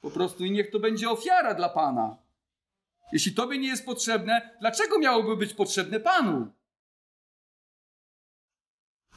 Po 0.00 0.10
prostu 0.10 0.44
i 0.44 0.50
niech 0.50 0.70
to 0.70 0.80
będzie 0.80 1.10
ofiara 1.10 1.54
dla 1.54 1.68
Pana. 1.68 2.16
Jeśli 3.12 3.34
tobie 3.34 3.58
nie 3.58 3.68
jest 3.68 3.86
potrzebne, 3.86 4.50
dlaczego 4.60 4.98
miałoby 4.98 5.36
być 5.36 5.54
potrzebne 5.54 6.00
Panu? 6.00 6.46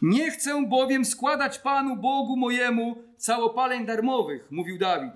Nie 0.02 0.32
chcę 0.32 0.66
bowiem 0.68 1.06
składać 1.06 1.60
Panu 1.60 1.96
Bogu 1.96 2.38
mojemu 2.38 3.04
całopaleń 3.18 3.86
darmowych, 3.86 4.52
mówił 4.52 4.78
Dawid. 4.78 5.14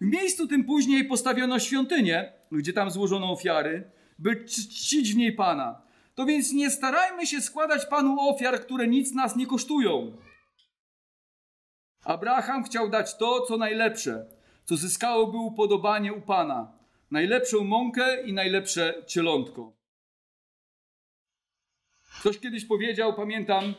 W 0.00 0.04
miejscu 0.04 0.48
tym 0.48 0.64
później 0.64 1.04
postawiono 1.04 1.58
świątynię, 1.58 2.32
gdzie 2.52 2.72
tam 2.72 2.90
złożono 2.90 3.32
ofiary, 3.32 3.90
by 4.22 4.44
czcić 4.44 5.12
w 5.12 5.16
niej 5.16 5.32
Pana. 5.32 5.82
To 6.14 6.24
więc 6.24 6.52
nie 6.52 6.70
starajmy 6.70 7.26
się 7.26 7.40
składać 7.40 7.86
Panu 7.86 8.16
ofiar, 8.20 8.60
które 8.60 8.88
nic 8.88 9.14
nas 9.14 9.36
nie 9.36 9.46
kosztują. 9.46 10.16
Abraham 12.04 12.64
chciał 12.64 12.90
dać 12.90 13.16
to, 13.16 13.40
co 13.40 13.56
najlepsze, 13.56 14.26
co 14.64 14.76
zyskałoby 14.76 15.38
upodobanie 15.38 16.12
u 16.12 16.20
Pana. 16.20 16.72
Najlepszą 17.10 17.64
mąkę 17.64 18.22
i 18.22 18.32
najlepsze 18.32 18.94
cielątko. 19.06 19.72
Ktoś 22.20 22.38
kiedyś 22.38 22.64
powiedział, 22.64 23.14
pamiętam, 23.14 23.74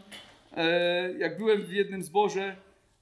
e, 0.52 1.14
jak 1.14 1.38
byłem 1.38 1.62
w 1.62 1.72
jednym 1.72 2.04
zborze, 2.04 2.56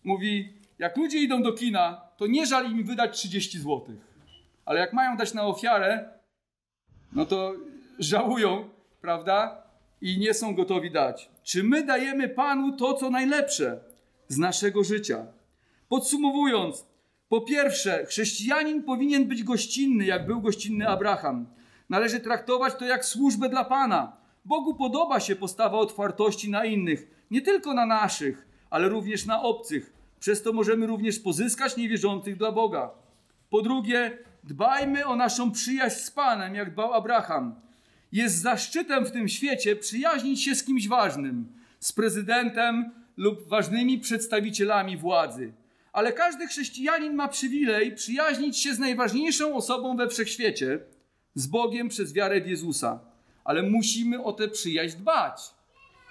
mówi, 0.04 0.54
jak 0.80 0.98
ludzie 0.98 1.18
idą 1.18 1.44
do 1.44 1.54
kina, 1.54 2.02
to 2.18 2.28
nie 2.28 2.46
żal 2.46 2.72
im 2.72 2.84
wydać 2.84 3.18
30 3.18 3.60
zł. 3.60 3.86
Ale 4.66 4.80
jak 4.80 4.94
mają 4.94 5.18
dać 5.18 5.34
na 5.34 5.46
ofiarę, 5.46 6.21
no 7.14 7.26
to 7.26 7.54
żałują, 8.00 8.70
prawda? 9.02 9.64
I 10.02 10.20
nie 10.20 10.34
są 10.34 10.56
gotowi 10.56 10.92
dać. 10.92 11.30
Czy 11.44 11.64
my 11.64 11.84
dajemy 11.84 12.30
Panu 12.30 12.78
to, 12.78 12.94
co 12.94 13.10
najlepsze 13.10 13.80
z 14.28 14.38
naszego 14.38 14.84
życia? 14.84 15.26
Podsumowując, 15.90 16.86
po 17.30 17.42
pierwsze, 17.42 18.06
chrześcijanin 18.06 18.84
powinien 18.84 19.26
być 19.26 19.44
gościnny, 19.44 20.06
jak 20.06 20.28
był 20.28 20.42
gościnny 20.42 20.88
Abraham. 20.88 21.48
Należy 21.90 22.20
traktować 22.20 22.76
to 22.76 22.86
jak 22.86 23.06
służbę 23.06 23.50
dla 23.50 23.66
Pana. 23.66 24.18
Bogu 24.46 24.76
podoba 24.76 25.20
się 25.20 25.36
postawa 25.36 25.78
otwartości 25.78 26.50
na 26.50 26.66
innych, 26.66 27.26
nie 27.32 27.42
tylko 27.42 27.74
na 27.74 27.86
naszych, 27.86 28.48
ale 28.70 28.90
również 28.90 29.26
na 29.26 29.42
obcych. 29.42 29.94
Przez 30.20 30.44
to 30.44 30.54
możemy 30.54 30.88
również 30.88 31.20
pozyskać 31.20 31.78
niewierzących 31.78 32.38
dla 32.38 32.52
Boga. 32.52 32.92
Po 33.50 33.62
drugie, 33.62 34.18
Dbajmy 34.44 35.06
o 35.06 35.16
naszą 35.16 35.52
przyjaźń 35.52 35.96
z 35.96 36.12
Panem, 36.12 36.56
jak 36.56 36.72
dbał 36.72 36.94
Abraham. 36.94 37.56
Jest 38.12 38.42
zaszczytem 38.42 39.06
w 39.06 39.12
tym 39.12 39.28
świecie 39.28 39.76
przyjaźnić 39.76 40.44
się 40.44 40.56
z 40.56 40.64
kimś 40.64 40.88
ważnym, 40.88 41.48
z 41.80 41.92
prezydentem 41.92 42.92
lub 43.18 43.48
ważnymi 43.48 44.00
przedstawicielami 44.00 44.98
władzy. 44.98 45.54
Ale 45.94 46.14
każdy 46.14 46.48
chrześcijanin 46.48 47.16
ma 47.16 47.28
przywilej 47.28 47.96
przyjaźnić 47.96 48.58
się 48.58 48.74
z 48.74 48.80
najważniejszą 48.80 49.56
osobą 49.56 49.98
we 49.98 50.10
wszechświecie, 50.10 50.80
z 51.36 51.48
Bogiem 51.48 51.90
przez 51.90 52.14
wiarę 52.14 52.42
w 52.42 52.48
Jezusa. 52.48 53.00
Ale 53.44 53.64
musimy 53.64 54.24
o 54.24 54.34
tę 54.34 54.48
przyjaźń 54.48 54.98
dbać. 54.98 55.42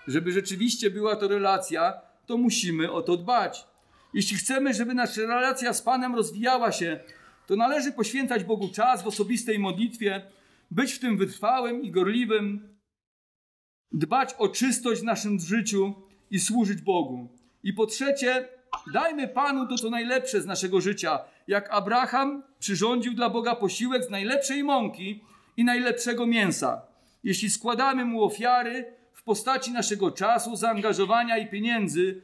Żeby 0.06 0.32
rzeczywiście 0.32 0.90
była 0.90 1.16
to 1.16 1.28
relacja, 1.28 2.00
to 2.26 2.36
musimy 2.36 2.92
o 2.92 3.02
to 3.02 3.16
dbać. 3.16 3.66
Jeśli 4.14 4.36
chcemy, 4.36 4.74
żeby 4.74 4.94
nasza 4.94 5.20
relacja 5.20 5.72
z 5.72 5.82
Panem 5.82 6.14
rozwijała 6.14 6.72
się, 6.72 7.00
to 7.50 7.56
należy 7.56 7.92
poświęcać 7.92 8.44
Bogu 8.44 8.68
czas 8.68 9.02
w 9.02 9.06
osobistej 9.06 9.58
modlitwie, 9.58 10.22
być 10.70 10.92
w 10.92 10.98
tym 10.98 11.16
wytrwałym 11.16 11.82
i 11.82 11.90
gorliwym, 11.90 12.78
dbać 13.92 14.34
o 14.38 14.48
czystość 14.48 15.00
w 15.00 15.04
naszym 15.04 15.40
życiu 15.40 15.94
i 16.30 16.40
służyć 16.40 16.82
Bogu. 16.82 17.28
I 17.62 17.72
po 17.72 17.86
trzecie, 17.86 18.48
dajmy 18.92 19.28
Panu 19.28 19.66
to, 19.66 19.76
co 19.76 19.90
najlepsze 19.90 20.40
z 20.40 20.46
naszego 20.46 20.80
życia. 20.80 21.18
Jak 21.48 21.70
Abraham 21.70 22.42
przyrządził 22.58 23.14
dla 23.14 23.30
Boga 23.30 23.56
posiłek 23.56 24.04
z 24.04 24.10
najlepszej 24.10 24.64
mąki 24.64 25.24
i 25.56 25.64
najlepszego 25.64 26.26
mięsa. 26.26 26.82
Jeśli 27.24 27.50
składamy 27.50 28.04
Mu 28.04 28.24
ofiary 28.24 28.94
w 29.12 29.22
postaci 29.22 29.72
naszego 29.72 30.10
czasu, 30.10 30.56
zaangażowania 30.56 31.38
i 31.38 31.50
pieniędzy 31.50 32.22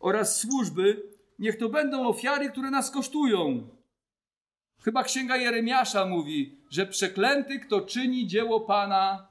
oraz 0.00 0.40
służby, 0.40 1.02
niech 1.38 1.58
to 1.58 1.68
będą 1.68 2.08
ofiary, 2.08 2.50
które 2.50 2.70
nas 2.70 2.90
kosztują, 2.90 3.68
Chyba 4.84 5.04
księga 5.04 5.36
Jeremiasza 5.36 6.06
mówi, 6.06 6.56
że 6.70 6.86
przeklęty, 6.86 7.58
kto 7.58 7.80
czyni 7.80 8.26
dzieło 8.26 8.60
Pana 8.60 9.28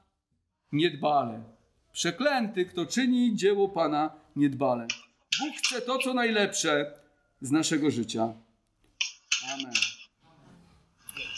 niedbale. 0.72 1.44
Przeklęty, 1.92 2.66
kto 2.66 2.86
czyni 2.86 3.36
dzieło 3.36 3.70
Pana 3.70 4.14
niedbale. 4.36 4.88
Bóg 5.40 5.56
chce 5.58 5.82
to, 5.82 5.98
co 5.98 6.14
najlepsze 6.14 6.94
z 7.42 7.52
naszego 7.52 7.92
życia. 7.92 8.34
Amen. 9.54 9.74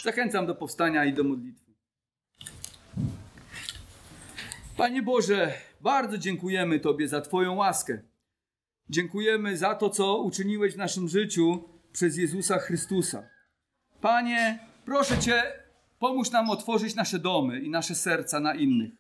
Zachęcam 0.04 0.46
do 0.46 0.56
powstania 0.56 1.06
i 1.06 1.14
do 1.14 1.24
modlitwy. 1.24 1.72
Panie 4.78 5.02
Boże, 5.02 5.54
bardzo 5.82 6.18
dziękujemy 6.18 6.80
Tobie 6.80 7.08
za 7.08 7.22
Twoją 7.22 7.56
łaskę. 7.56 8.02
Dziękujemy 8.90 9.58
za 9.58 9.76
to, 9.76 9.90
co 9.90 10.18
uczyniłeś 10.18 10.74
w 10.74 10.78
naszym 10.78 11.10
życiu 11.10 11.70
przez 11.94 12.18
Jezusa 12.18 12.60
Chrystusa. 12.60 13.24
Panie, 14.02 14.60
proszę 14.86 15.20
Cię, 15.20 15.44
pomóż 16.00 16.32
nam 16.32 16.50
otworzyć 16.50 16.96
nasze 16.96 17.20
domy 17.20 17.60
i 17.60 17.70
nasze 17.70 17.96
serca 17.96 18.40
na 18.40 18.56
innych. 18.56 18.92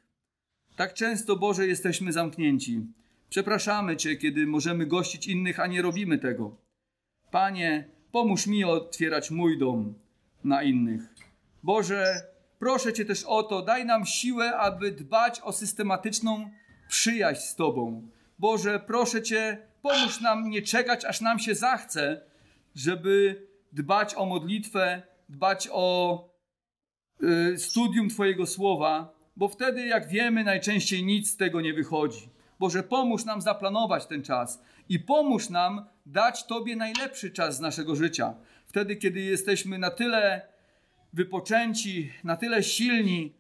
Tak 0.75 0.93
często, 0.93 1.35
Boże, 1.35 1.67
jesteśmy 1.67 2.13
zamknięci. 2.13 2.85
Przepraszamy 3.29 3.97
Cię, 3.97 4.15
kiedy 4.15 4.47
możemy 4.47 4.85
gościć 4.85 5.27
innych, 5.27 5.59
a 5.59 5.67
nie 5.67 5.81
robimy 5.81 6.17
tego. 6.17 6.55
Panie, 7.31 7.87
pomóż 8.11 8.47
mi 8.47 8.63
otwierać 8.63 9.31
mój 9.31 9.57
dom 9.57 9.93
na 10.43 10.63
innych. 10.63 11.01
Boże, 11.63 12.21
proszę 12.59 12.93
Cię 12.93 13.05
też 13.05 13.23
o 13.23 13.43
to, 13.43 13.61
daj 13.61 13.85
nam 13.85 14.05
siłę, 14.05 14.57
aby 14.57 14.91
dbać 14.91 15.41
o 15.41 15.51
systematyczną 15.51 16.49
przyjaźń 16.87 17.41
z 17.41 17.55
Tobą. 17.55 18.07
Boże, 18.39 18.79
proszę 18.87 19.21
Cię, 19.21 19.57
pomóż 19.81 20.21
nam 20.21 20.49
nie 20.49 20.61
czekać, 20.61 21.05
aż 21.05 21.21
nam 21.21 21.39
się 21.39 21.55
zachce, 21.55 22.21
żeby 22.75 23.47
dbać 23.71 24.15
o 24.15 24.25
modlitwę, 24.25 25.01
dbać 25.29 25.69
o 25.71 26.29
y, 27.23 27.59
studium 27.59 28.09
Twojego 28.09 28.47
słowa, 28.47 29.13
bo 29.35 29.47
wtedy, 29.47 29.85
jak 29.85 30.07
wiemy, 30.07 30.43
najczęściej 30.43 31.03
nic 31.03 31.31
z 31.31 31.37
tego 31.37 31.61
nie 31.61 31.73
wychodzi. 31.73 32.29
Boże, 32.59 32.83
pomóż 32.83 33.25
nam 33.25 33.41
zaplanować 33.41 34.05
ten 34.05 34.23
czas 34.23 34.61
i 34.89 34.99
pomóż 34.99 35.49
nam 35.49 35.85
dać 36.05 36.45
Tobie 36.45 36.75
najlepszy 36.75 37.31
czas 37.31 37.57
z 37.57 37.59
naszego 37.59 37.95
życia. 37.95 38.33
Wtedy, 38.65 38.95
kiedy 38.95 39.21
jesteśmy 39.21 39.77
na 39.77 39.91
tyle 39.91 40.41
wypoczęci, 41.13 42.11
na 42.23 42.37
tyle 42.37 42.63
silni, 42.63 43.33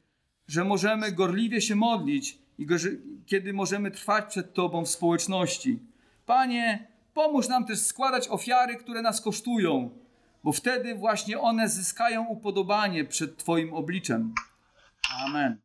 że 0.47 0.63
możemy 0.63 1.11
gorliwie 1.11 1.61
się 1.61 1.75
modlić 1.75 2.37
i 2.57 2.67
kiedy 3.25 3.53
możemy 3.53 3.91
trwać 3.91 4.25
przed 4.29 4.53
Tobą 4.53 4.85
w 4.85 4.89
społeczności. 4.89 5.79
Panie, 6.25 6.87
pomóż 7.13 7.47
nam 7.47 7.65
też 7.65 7.79
składać 7.79 8.27
ofiary, 8.27 8.75
które 8.75 9.01
nas 9.01 9.21
kosztują, 9.21 9.89
bo 10.43 10.51
wtedy 10.51 10.95
właśnie 10.95 11.39
one 11.39 11.69
zyskają 11.69 12.25
upodobanie 12.25 13.05
przed 13.05 13.37
Twoim 13.37 13.73
obliczem. 13.73 14.33
Amen. 15.25 15.61